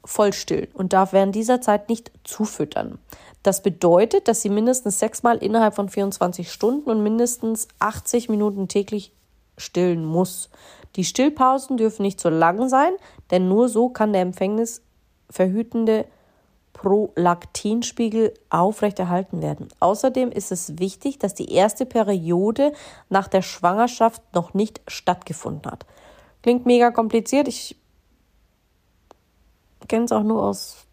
voll 0.04 0.32
stillen 0.32 0.68
und 0.74 0.92
darf 0.92 1.12
während 1.12 1.34
dieser 1.34 1.60
Zeit 1.60 1.88
nicht 1.88 2.10
zufüttern. 2.24 2.98
Das 3.42 3.62
bedeutet, 3.62 4.28
dass 4.28 4.42
sie 4.42 4.50
mindestens 4.50 4.98
sechsmal 4.98 5.38
innerhalb 5.38 5.74
von 5.74 5.88
24 5.88 6.50
Stunden 6.52 6.90
und 6.90 7.02
mindestens 7.02 7.68
80 7.78 8.28
Minuten 8.28 8.68
täglich 8.68 9.12
stillen 9.56 10.04
muss. 10.04 10.50
Die 10.96 11.04
Stillpausen 11.04 11.76
dürfen 11.76 12.02
nicht 12.02 12.20
so 12.20 12.28
lang 12.28 12.68
sein, 12.68 12.92
denn 13.30 13.48
nur 13.48 13.68
so 13.68 13.88
kann 13.88 14.12
der 14.12 14.22
Empfängnis 14.22 14.82
verhütende 15.30 16.06
Prolaktinspiegel 16.84 18.34
aufrechterhalten 18.50 19.40
werden. 19.40 19.68
Außerdem 19.80 20.30
ist 20.30 20.52
es 20.52 20.78
wichtig, 20.78 21.18
dass 21.18 21.32
die 21.32 21.50
erste 21.50 21.86
Periode 21.86 22.74
nach 23.08 23.26
der 23.26 23.40
Schwangerschaft 23.40 24.20
noch 24.34 24.52
nicht 24.52 24.82
stattgefunden 24.86 25.70
hat. 25.70 25.86
Klingt 26.42 26.66
mega 26.66 26.90
kompliziert. 26.90 27.48
Ich 27.48 27.76
kenne 29.88 30.04
es 30.04 30.12
auch 30.12 30.24
nur 30.24 30.44
aus 30.44 30.84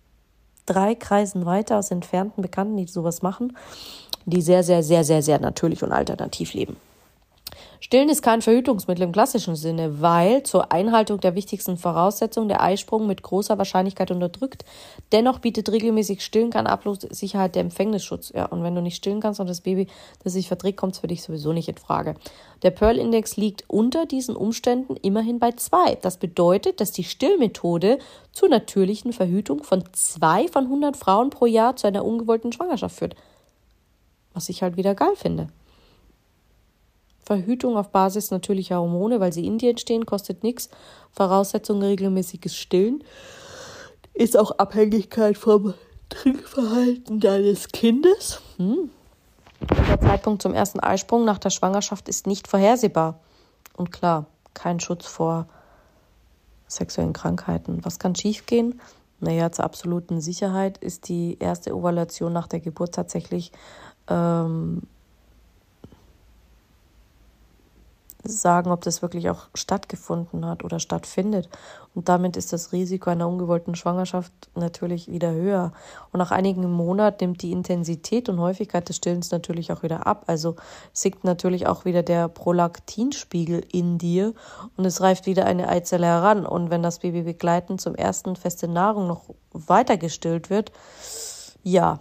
drei 0.65 0.95
Kreisen 0.95 1.45
weiter, 1.45 1.77
aus 1.77 1.91
entfernten 1.91 2.41
Bekannten, 2.41 2.77
die 2.77 2.87
sowas 2.87 3.21
machen, 3.21 3.57
die 4.25 4.41
sehr, 4.41 4.63
sehr, 4.63 4.83
sehr, 4.83 5.03
sehr, 5.03 5.21
sehr 5.21 5.39
natürlich 5.39 5.83
und 5.83 5.91
alternativ 5.91 6.53
leben. 6.53 6.77
Stillen 7.79 8.09
ist 8.09 8.21
kein 8.21 8.41
Verhütungsmittel 8.41 9.03
im 9.03 9.11
klassischen 9.11 9.55
Sinne, 9.55 10.01
weil 10.01 10.43
zur 10.43 10.71
Einhaltung 10.71 11.19
der 11.19 11.35
wichtigsten 11.35 11.77
Voraussetzungen 11.77 12.47
der 12.47 12.61
Eisprung 12.61 13.07
mit 13.07 13.23
großer 13.23 13.57
Wahrscheinlichkeit 13.57 14.11
unterdrückt. 14.11 14.65
Dennoch 15.11 15.39
bietet 15.39 15.69
regelmäßig 15.71 16.23
Stillen 16.23 16.51
keine 16.51 16.69
Abluftsicherheit 16.69 17.55
der 17.55 17.63
Empfängnisschutz. 17.63 18.31
Ja, 18.35 18.45
und 18.45 18.63
wenn 18.63 18.75
du 18.75 18.81
nicht 18.81 18.95
stillen 18.95 19.19
kannst 19.19 19.39
und 19.39 19.49
das 19.49 19.61
Baby, 19.61 19.87
das 20.23 20.33
sich 20.33 20.47
verträgt, 20.47 20.77
kommt 20.77 20.93
es 20.93 20.99
für 20.99 21.07
dich 21.07 21.23
sowieso 21.23 21.53
nicht 21.53 21.69
in 21.69 21.77
Frage. 21.77 22.15
Der 22.61 22.69
Pearl-Index 22.71 23.37
liegt 23.37 23.63
unter 23.67 24.05
diesen 24.05 24.35
Umständen 24.35 24.95
immerhin 24.95 25.39
bei 25.39 25.51
zwei. 25.53 25.95
Das 25.95 26.17
bedeutet, 26.17 26.79
dass 26.79 26.91
die 26.91 27.03
Stillmethode 27.03 27.97
zur 28.31 28.49
natürlichen 28.49 29.11
Verhütung 29.11 29.63
von 29.63 29.83
zwei 29.93 30.47
von 30.47 30.65
100 30.65 30.95
Frauen 30.95 31.31
pro 31.31 31.45
Jahr 31.45 31.75
zu 31.75 31.87
einer 31.87 32.05
ungewollten 32.05 32.51
Schwangerschaft 32.51 32.95
führt. 32.95 33.15
Was 34.33 34.49
ich 34.49 34.61
halt 34.61 34.77
wieder 34.77 34.95
geil 34.95 35.15
finde. 35.15 35.47
Verhütung 37.31 37.77
auf 37.77 37.91
Basis 37.91 38.29
natürlicher 38.29 38.81
Hormone, 38.81 39.21
weil 39.21 39.31
sie 39.31 39.45
in 39.45 39.57
dir 39.57 39.69
entstehen, 39.69 40.05
kostet 40.05 40.43
nichts. 40.43 40.69
Voraussetzung 41.13 41.81
regelmäßiges 41.81 42.53
Stillen 42.53 43.05
ist 44.13 44.37
auch 44.37 44.51
Abhängigkeit 44.51 45.37
vom 45.37 45.73
Trinkverhalten 46.09 47.21
deines 47.21 47.69
Kindes. 47.69 48.41
Hm. 48.57 48.89
Der 49.61 50.01
Zeitpunkt 50.01 50.41
zum 50.41 50.53
ersten 50.53 50.81
Eisprung 50.81 51.23
nach 51.23 51.39
der 51.39 51.51
Schwangerschaft 51.51 52.09
ist 52.09 52.27
nicht 52.27 52.49
vorhersehbar. 52.49 53.21
Und 53.77 53.93
klar, 53.93 54.25
kein 54.53 54.81
Schutz 54.81 55.05
vor 55.05 55.47
sexuellen 56.67 57.13
Krankheiten. 57.13 57.79
Was 57.85 57.97
kann 57.97 58.13
schiefgehen? 58.13 58.81
Naja, 59.21 59.53
zur 59.53 59.63
absoluten 59.63 60.19
Sicherheit 60.19 60.79
ist 60.79 61.07
die 61.07 61.37
erste 61.39 61.73
Ovulation 61.73 62.33
nach 62.33 62.47
der 62.47 62.59
Geburt 62.59 62.93
tatsächlich 62.93 63.53
ähm, 64.09 64.81
sagen, 68.23 68.71
ob 68.71 68.81
das 68.81 69.01
wirklich 69.01 69.29
auch 69.29 69.47
stattgefunden 69.55 70.45
hat 70.45 70.63
oder 70.63 70.79
stattfindet. 70.79 71.49
Und 71.93 72.07
damit 72.07 72.37
ist 72.37 72.53
das 72.53 72.71
Risiko 72.71 73.09
einer 73.09 73.27
ungewollten 73.27 73.75
Schwangerschaft 73.75 74.31
natürlich 74.55 75.09
wieder 75.09 75.31
höher. 75.31 75.73
Und 76.11 76.19
nach 76.19 76.31
einigen 76.31 76.71
Monaten 76.71 77.25
nimmt 77.25 77.41
die 77.41 77.51
Intensität 77.51 78.29
und 78.29 78.39
Häufigkeit 78.39 78.87
des 78.87 78.97
Stillens 78.97 79.31
natürlich 79.31 79.71
auch 79.71 79.83
wieder 79.83 80.07
ab. 80.07 80.23
Also 80.27 80.55
sinkt 80.93 81.23
natürlich 81.23 81.67
auch 81.67 81.85
wieder 81.85 82.03
der 82.03 82.27
Prolaktinspiegel 82.27 83.65
in 83.71 83.97
dir 83.97 84.33
und 84.77 84.85
es 84.85 85.01
reift 85.01 85.25
wieder 85.25 85.45
eine 85.45 85.67
Eizelle 85.67 86.07
heran. 86.07 86.45
Und 86.45 86.69
wenn 86.69 86.83
das 86.83 86.99
Baby 86.99 87.23
begleitend 87.23 87.81
zum 87.81 87.95
ersten 87.95 88.35
feste 88.35 88.67
Nahrung 88.67 89.07
noch 89.07 89.23
weiter 89.51 89.97
gestillt 89.97 90.49
wird, 90.49 90.71
ja, 91.63 91.99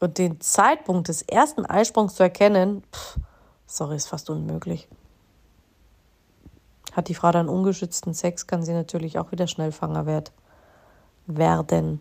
und 0.00 0.18
den 0.18 0.40
Zeitpunkt 0.40 1.08
des 1.08 1.22
ersten 1.22 1.64
Eisprungs 1.64 2.14
zu 2.14 2.22
erkennen, 2.22 2.82
pff, 2.92 3.18
Sorry, 3.66 3.96
ist 3.96 4.08
fast 4.08 4.30
unmöglich. 4.30 4.88
Hat 6.92 7.08
die 7.08 7.14
Frau 7.14 7.30
dann 7.30 7.48
ungeschützten 7.48 8.14
Sex, 8.14 8.46
kann 8.46 8.62
sie 8.62 8.72
natürlich 8.72 9.18
auch 9.18 9.32
wieder 9.32 9.46
Schnellfanger 9.46 10.06
werden. 11.26 12.00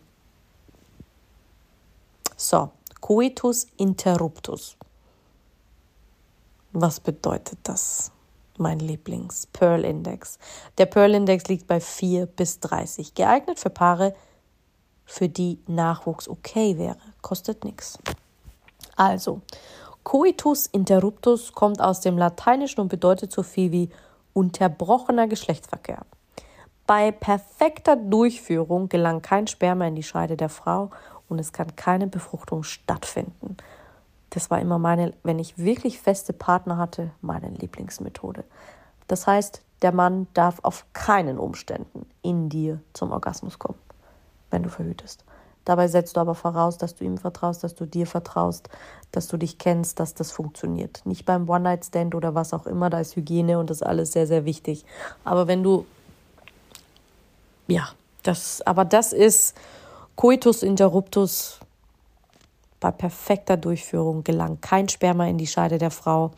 So, 2.37 2.71
Coitus 3.01 3.67
interruptus. 3.77 4.77
Was 6.71 6.99
bedeutet 6.99 7.59
das? 7.63 8.11
Mein 8.57 8.79
Lieblings 8.79 9.47
Pearl 9.47 9.83
Index. 9.83 10.39
Der 10.77 10.85
Pearl 10.85 11.13
Index 11.13 11.47
liegt 11.47 11.67
bei 11.67 11.81
4 11.81 12.25
bis 12.25 12.59
30. 12.61 13.13
Geeignet 13.15 13.59
für 13.59 13.69
Paare, 13.69 14.15
für 15.05 15.27
die 15.27 15.59
Nachwuchs 15.67 16.29
okay 16.29 16.77
wäre. 16.77 16.97
Kostet 17.21 17.65
nichts. 17.65 17.99
Also, 18.95 19.41
Coitus 20.05 20.67
interruptus 20.67 21.51
kommt 21.51 21.81
aus 21.81 21.99
dem 21.99 22.15
Lateinischen 22.15 22.79
und 22.79 22.89
bedeutet 22.89 23.31
so 23.31 23.41
viel 23.41 23.71
wie 23.71 23.89
unterbrochener 24.33 25.27
Geschlechtsverkehr. 25.27 26.05
Bei 26.85 27.11
perfekter 27.11 27.95
Durchführung 27.95 28.87
gelangt 28.87 29.23
kein 29.23 29.47
Sperma 29.47 29.87
in 29.87 29.95
die 29.95 30.03
Scheide 30.03 30.37
der 30.37 30.49
Frau 30.49 30.91
und 31.27 31.39
es 31.39 31.51
kann 31.53 31.75
keine 31.75 32.05
Befruchtung 32.05 32.61
stattfinden. 32.61 33.57
Das 34.29 34.51
war 34.51 34.61
immer 34.61 34.77
meine, 34.77 35.13
wenn 35.23 35.39
ich 35.39 35.57
wirklich 35.57 35.99
feste 35.99 36.33
Partner 36.33 36.77
hatte, 36.77 37.09
meine 37.21 37.49
Lieblingsmethode. 37.49 38.43
Das 39.07 39.25
heißt, 39.25 39.63
der 39.81 39.91
Mann 39.91 40.27
darf 40.35 40.59
auf 40.61 40.85
keinen 40.93 41.39
Umständen 41.39 42.05
in 42.21 42.47
dir 42.49 42.79
zum 42.93 43.11
Orgasmus 43.11 43.57
kommen, 43.57 43.79
wenn 44.51 44.61
du 44.61 44.69
verhütest. 44.69 45.25
Dabei 45.65 45.87
setzt 45.87 46.15
du 46.15 46.21
aber 46.21 46.35
voraus, 46.35 46.77
dass 46.77 46.95
du 46.95 47.03
ihm 47.03 47.17
vertraust, 47.17 47.63
dass 47.63 47.75
du 47.75 47.85
dir 47.85 48.07
vertraust, 48.07 48.69
dass 49.11 49.27
du 49.27 49.37
dich 49.37 49.57
kennst, 49.57 49.99
dass 49.99 50.13
das 50.13 50.31
funktioniert. 50.31 51.01
Nicht 51.05 51.25
beim 51.25 51.49
One-Night-Stand 51.49 52.15
oder 52.15 52.35
was 52.35 52.53
auch 52.53 52.67
immer, 52.67 52.89
da 52.89 52.99
ist 52.99 53.15
Hygiene 53.15 53.59
und 53.59 53.69
das 53.69 53.81
alles 53.81 54.11
sehr, 54.11 54.27
sehr 54.27 54.45
wichtig. 54.45 54.85
Aber 55.23 55.47
wenn 55.47 55.63
du, 55.63 55.85
ja, 57.67 57.89
das, 58.23 58.61
aber 58.61 58.85
das 58.85 59.11
ist 59.11 59.55
Coitus 60.15 60.63
interruptus. 60.63 61.59
Bei 62.79 62.91
perfekter 62.91 63.57
Durchführung 63.57 64.23
gelangt 64.23 64.61
kein 64.61 64.87
Sperma 64.87 65.27
in 65.27 65.37
die 65.37 65.47
Scheide 65.47 65.77
der 65.77 65.91
Frau. 65.91 66.31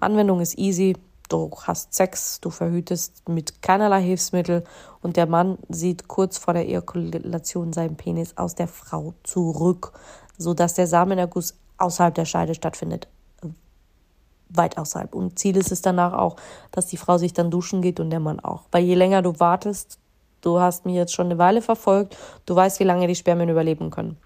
Anwendung 0.00 0.40
ist 0.40 0.58
easy 0.58 0.96
du 1.32 1.50
hast 1.62 1.94
Sex, 1.94 2.40
du 2.40 2.50
verhütest 2.50 3.28
mit 3.28 3.62
keinerlei 3.62 4.02
Hilfsmittel 4.02 4.64
und 5.00 5.16
der 5.16 5.26
Mann 5.26 5.58
sieht 5.68 6.08
kurz 6.08 6.38
vor 6.38 6.54
der 6.54 6.68
Ejakulation 6.68 7.72
seinen 7.72 7.96
Penis 7.96 8.36
aus 8.36 8.54
der 8.54 8.68
Frau 8.68 9.14
zurück, 9.22 9.92
sodass 10.36 10.74
der 10.74 10.86
Samenerguss 10.86 11.56
außerhalb 11.78 12.14
der 12.14 12.24
Scheide 12.24 12.54
stattfindet. 12.54 13.08
Weit 14.50 14.76
außerhalb. 14.76 15.14
Und 15.14 15.38
Ziel 15.38 15.56
ist 15.56 15.72
es 15.72 15.80
danach 15.80 16.12
auch, 16.12 16.36
dass 16.70 16.86
die 16.86 16.98
Frau 16.98 17.16
sich 17.16 17.32
dann 17.32 17.50
duschen 17.50 17.80
geht 17.80 18.00
und 18.00 18.10
der 18.10 18.20
Mann 18.20 18.38
auch. 18.38 18.64
Weil 18.70 18.84
je 18.84 18.94
länger 18.94 19.22
du 19.22 19.40
wartest, 19.40 19.98
du 20.42 20.60
hast 20.60 20.84
mich 20.84 20.94
jetzt 20.94 21.14
schon 21.14 21.26
eine 21.26 21.38
Weile 21.38 21.62
verfolgt, 21.62 22.18
du 22.44 22.54
weißt, 22.54 22.78
wie 22.78 22.84
lange 22.84 23.06
die 23.06 23.14
Spermien 23.14 23.48
überleben 23.48 23.90
können. 23.90 24.18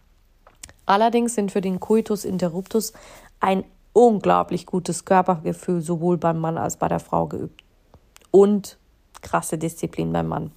Allerdings 0.85 1.35
sind 1.35 1.53
für 1.53 1.61
den 1.61 1.79
Coitus 1.79 2.25
interruptus 2.25 2.93
ein 3.39 3.65
unglaublich 3.97 4.67
gutes 4.67 5.07
Körpergefühl 5.07 5.81
sowohl 5.81 6.19
beim 6.19 6.39
Mann 6.39 6.59
als 6.59 6.77
bei 6.77 6.87
der 6.87 7.01
Frau 7.01 7.27
geübt. 7.27 7.65
Und 8.31 8.79
krasse 9.23 9.57
Disziplin 9.57 10.13
beim 10.13 10.29
Mann. 10.29 10.53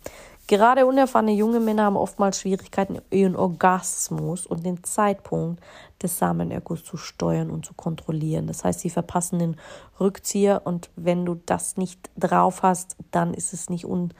Gerade 0.47 0.85
unerfahrene 0.85 1.31
junge 1.31 1.61
Männer 1.61 1.83
haben 1.83 1.95
oftmals 1.95 2.41
Schwierigkeiten, 2.41 2.99
ihren 3.11 3.37
Orgasmus 3.37 4.45
und 4.45 4.65
den 4.65 4.83
Zeitpunkt 4.83 5.63
des 6.03 6.17
Samenerguss 6.17 6.83
zu 6.83 6.97
steuern 6.97 7.49
und 7.49 7.65
zu 7.65 7.73
kontrollieren. 7.75 8.47
Das 8.47 8.65
heißt, 8.65 8.81
sie 8.81 8.89
verpassen 8.89 9.39
den 9.39 9.55
Rückzieher 10.01 10.63
und 10.65 10.89
wenn 10.97 11.25
du 11.25 11.35
das 11.45 11.77
nicht 11.77 12.09
drauf 12.17 12.61
hast, 12.61 12.97
dann 13.11 13.33
ist 13.33 13.53
es 13.53 13.69
nicht 13.69 13.85
un 13.85 14.13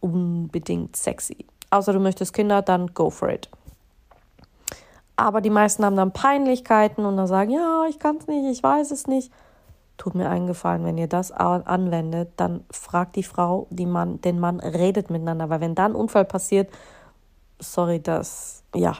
unbedingt 0.00 0.96
sexy. 0.96 1.46
Außer 1.70 1.92
du 1.92 2.00
möchtest 2.00 2.32
Kinder, 2.32 2.62
dann 2.62 2.88
go 2.94 3.10
for 3.10 3.28
it. 3.28 3.48
Aber 5.16 5.40
die 5.40 5.50
meisten 5.50 5.84
haben 5.84 5.96
dann 5.96 6.12
Peinlichkeiten 6.12 7.06
und 7.06 7.16
dann 7.16 7.26
sagen, 7.26 7.50
ja, 7.50 7.86
ich 7.88 7.98
kann 7.98 8.18
es 8.18 8.26
nicht, 8.26 8.44
ich 8.50 8.62
weiß 8.62 8.90
es 8.90 9.06
nicht. 9.06 9.32
Tut 9.96 10.14
mir 10.14 10.28
eingefallen, 10.28 10.84
wenn 10.84 10.98
ihr 10.98 11.08
das 11.08 11.32
anwendet, 11.32 12.32
dann 12.36 12.64
fragt 12.70 13.16
die 13.16 13.22
Frau 13.22 13.66
die 13.70 13.86
Mann, 13.86 14.20
den 14.20 14.38
Mann, 14.38 14.60
redet 14.60 15.08
miteinander, 15.08 15.48
weil 15.48 15.62
wenn 15.62 15.74
da 15.74 15.86
ein 15.86 15.94
Unfall 15.94 16.26
passiert, 16.26 16.68
sorry, 17.58 18.02
das, 18.02 18.62
ja, 18.74 18.92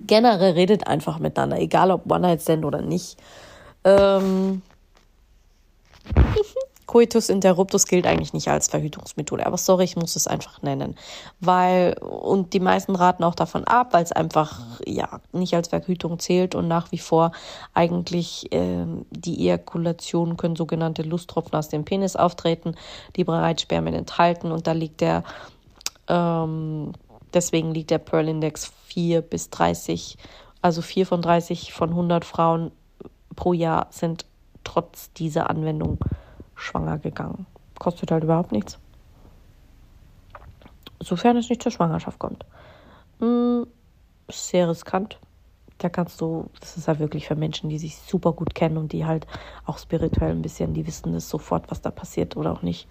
generell 0.00 0.54
redet 0.54 0.88
einfach 0.88 1.20
miteinander, 1.20 1.60
egal 1.60 1.92
ob 1.92 2.10
One-Night-Stand 2.10 2.64
oder 2.64 2.82
nicht. 2.82 3.18
Ähm, 3.84 4.62
Coitus 6.86 7.28
interruptus 7.28 7.86
gilt 7.86 8.06
eigentlich 8.06 8.32
nicht 8.32 8.48
als 8.48 8.68
Verhütungsmethode, 8.68 9.44
aber 9.44 9.58
sorry, 9.58 9.84
ich 9.84 9.96
muss 9.96 10.14
es 10.14 10.26
einfach 10.26 10.62
nennen, 10.62 10.96
weil 11.40 11.96
und 11.98 12.52
die 12.52 12.60
meisten 12.60 12.94
raten 12.94 13.24
auch 13.24 13.34
davon 13.34 13.64
ab, 13.64 13.88
weil 13.92 14.04
es 14.04 14.12
einfach 14.12 14.60
ja 14.86 15.20
nicht 15.32 15.54
als 15.54 15.68
Verhütung 15.68 16.18
zählt 16.18 16.54
und 16.54 16.68
nach 16.68 16.92
wie 16.92 16.98
vor 16.98 17.32
eigentlich 17.74 18.52
äh, 18.52 18.86
die 19.10 19.40
Ejakulation 19.40 20.36
können 20.36 20.56
sogenannte 20.56 21.02
Lusttropfen 21.02 21.54
aus 21.54 21.68
dem 21.68 21.84
Penis 21.84 22.14
auftreten, 22.14 22.76
die 23.16 23.24
bereits 23.24 23.62
Spermien 23.62 23.94
enthalten. 23.94 24.52
Und 24.52 24.66
da 24.66 24.72
liegt 24.72 25.00
der 25.00 25.24
ähm, 26.08 26.92
deswegen 27.34 27.72
liegt 27.74 27.90
der 27.90 27.98
Pearl 27.98 28.28
Index 28.28 28.72
4 28.86 29.22
bis 29.22 29.50
30, 29.50 30.16
also 30.62 30.82
4 30.82 31.06
von 31.06 31.22
30 31.22 31.72
von 31.72 31.90
100 31.90 32.24
Frauen 32.24 32.70
pro 33.34 33.52
Jahr 33.52 33.88
sind 33.90 34.24
trotz 34.64 35.12
dieser 35.12 35.50
Anwendung 35.50 35.98
schwanger 36.56 36.98
gegangen. 36.98 37.46
Kostet 37.78 38.10
halt 38.10 38.24
überhaupt 38.24 38.52
nichts. 38.52 38.78
Sofern 41.00 41.36
es 41.36 41.48
nicht 41.48 41.62
zur 41.62 41.72
Schwangerschaft 41.72 42.18
kommt. 42.18 42.44
Hm, 43.20 43.66
sehr 44.30 44.68
riskant. 44.68 45.20
Da 45.78 45.90
kannst 45.90 46.22
du, 46.22 46.48
das 46.58 46.78
ist 46.78 46.88
halt 46.88 47.00
wirklich 47.00 47.28
für 47.28 47.34
Menschen, 47.34 47.68
die 47.68 47.78
sich 47.78 47.98
super 47.98 48.32
gut 48.32 48.54
kennen 48.54 48.78
und 48.78 48.92
die 48.92 49.04
halt 49.04 49.26
auch 49.66 49.76
spirituell 49.78 50.30
ein 50.30 50.40
bisschen, 50.40 50.72
die 50.72 50.86
wissen 50.86 51.14
es 51.14 51.28
sofort, 51.28 51.70
was 51.70 51.82
da 51.82 51.90
passiert 51.90 52.34
oder 52.36 52.52
auch 52.52 52.62
nicht. 52.62 52.88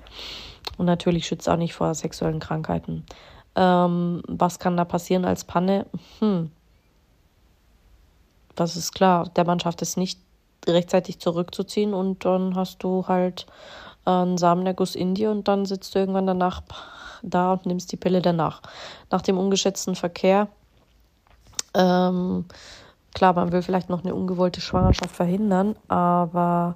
Und 0.78 0.86
natürlich 0.86 1.26
schützt 1.26 1.50
auch 1.50 1.58
nicht 1.58 1.74
vor 1.74 1.94
sexuellen 1.96 2.40
Krankheiten. 2.40 3.04
Ähm, 3.56 4.22
was 4.28 4.60
kann 4.60 4.78
da 4.78 4.86
passieren 4.86 5.26
als 5.26 5.46
Panne? 5.46 5.88
Hm. 6.20 6.52
Das 8.54 8.76
ist 8.76 8.94
klar, 8.94 9.30
der 9.30 9.46
Mann 9.46 9.60
schafft 9.60 9.82
es 9.82 9.98
nicht, 9.98 10.20
rechtzeitig 10.68 11.20
zurückzuziehen 11.20 11.94
und 11.94 12.26
dann 12.26 12.56
hast 12.56 12.84
du 12.84 13.08
halt 13.08 13.46
einen 14.06 14.38
Samenerguss 14.38 14.96
in 14.96 15.16
dir 15.16 15.32
und 15.32 15.48
dann 15.48 15.66
sitzt 15.66 15.96
du 15.96 16.00
irgendwann 16.00 16.28
danach 16.28 16.62
da 17.24 17.54
und 17.54 17.66
nimmst 17.66 17.92
die 17.92 17.98
Pille 17.98 18.22
danach. 18.22 18.62
Nach 19.10 19.22
dem 19.22 19.38
ungeschätzten 19.38 19.96
Verkehr, 19.96 20.48
ähm, 21.74 22.46
klar, 23.14 23.34
man 23.34 23.52
will 23.52 23.62
vielleicht 23.62 23.90
noch 23.90 24.04
eine 24.04 24.16
ungewollte 24.16 24.62
Schwangerschaft 24.62 25.16
verhindern, 25.16 25.76
aber 25.88 26.76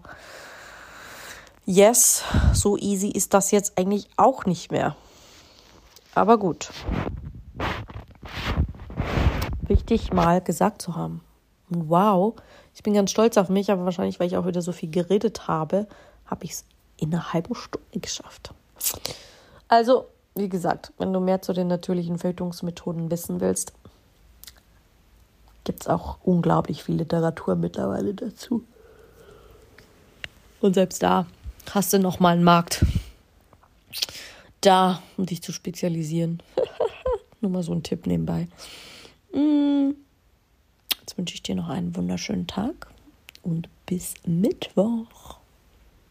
yes, 1.65 2.23
so 2.54 2.78
easy 2.78 3.10
ist 3.10 3.34
das 3.34 3.52
jetzt 3.52 3.78
eigentlich 3.78 4.10
auch 4.17 4.45
nicht 4.45 4.71
mehr. 4.71 4.95
Aber 6.15 6.38
gut. 6.38 6.71
Wichtig 9.62 10.12
mal 10.12 10.41
gesagt 10.41 10.82
zu 10.82 10.95
haben. 10.95 11.21
Wow, 11.69 12.34
ich 12.79 12.83
bin 12.83 12.93
ganz 12.93 13.11
stolz 13.11 13.35
auf 13.35 13.49
mich, 13.49 13.71
aber 13.71 13.83
wahrscheinlich, 13.83 14.21
weil 14.21 14.27
ich 14.27 14.37
auch 14.37 14.45
wieder 14.45 14.61
so 14.61 14.71
viel 14.71 14.89
geredet 14.89 15.49
habe, 15.49 15.85
habe 16.25 16.45
ich 16.45 16.51
es 16.51 16.65
in 16.95 17.13
einer 17.13 17.33
halben 17.33 17.53
Stunde 17.53 17.99
geschafft. 17.99 18.53
Also, 19.67 20.05
wie 20.33 20.47
gesagt, 20.47 20.93
wenn 20.97 21.11
du 21.11 21.19
mehr 21.19 21.41
zu 21.41 21.51
den 21.51 21.67
natürlichen 21.67 22.17
Verhütungsmethoden 22.17 23.11
wissen 23.11 23.41
willst, 23.41 23.73
gibt 25.65 25.81
es 25.81 25.87
auch 25.89 26.19
unglaublich 26.23 26.81
viel 26.81 26.95
Literatur 26.95 27.55
mittlerweile 27.55 28.13
dazu. 28.13 28.63
Und 30.61 30.75
selbst 30.75 31.03
da 31.03 31.25
hast 31.71 31.91
du 31.91 31.99
noch 31.99 32.21
mal 32.21 32.31
einen 32.31 32.45
Markt. 32.45 32.85
Da, 34.61 35.03
um 35.17 35.25
dich 35.25 35.43
zu 35.43 35.51
spezialisieren. 35.51 36.41
Nur 37.41 37.51
mal 37.51 37.61
so 37.61 37.73
ein 37.73 37.83
Tipp 37.83 38.07
nebenbei. 38.07 38.47
Mm. 39.33 39.95
Wünsche 41.19 41.36
ich 41.36 41.43
dir 41.43 41.55
noch 41.55 41.67
einen 41.67 41.97
wunderschönen 41.97 42.47
Tag 42.47 42.93
und 43.41 43.67
bis 43.86 44.13
Mittwoch. 44.25 45.38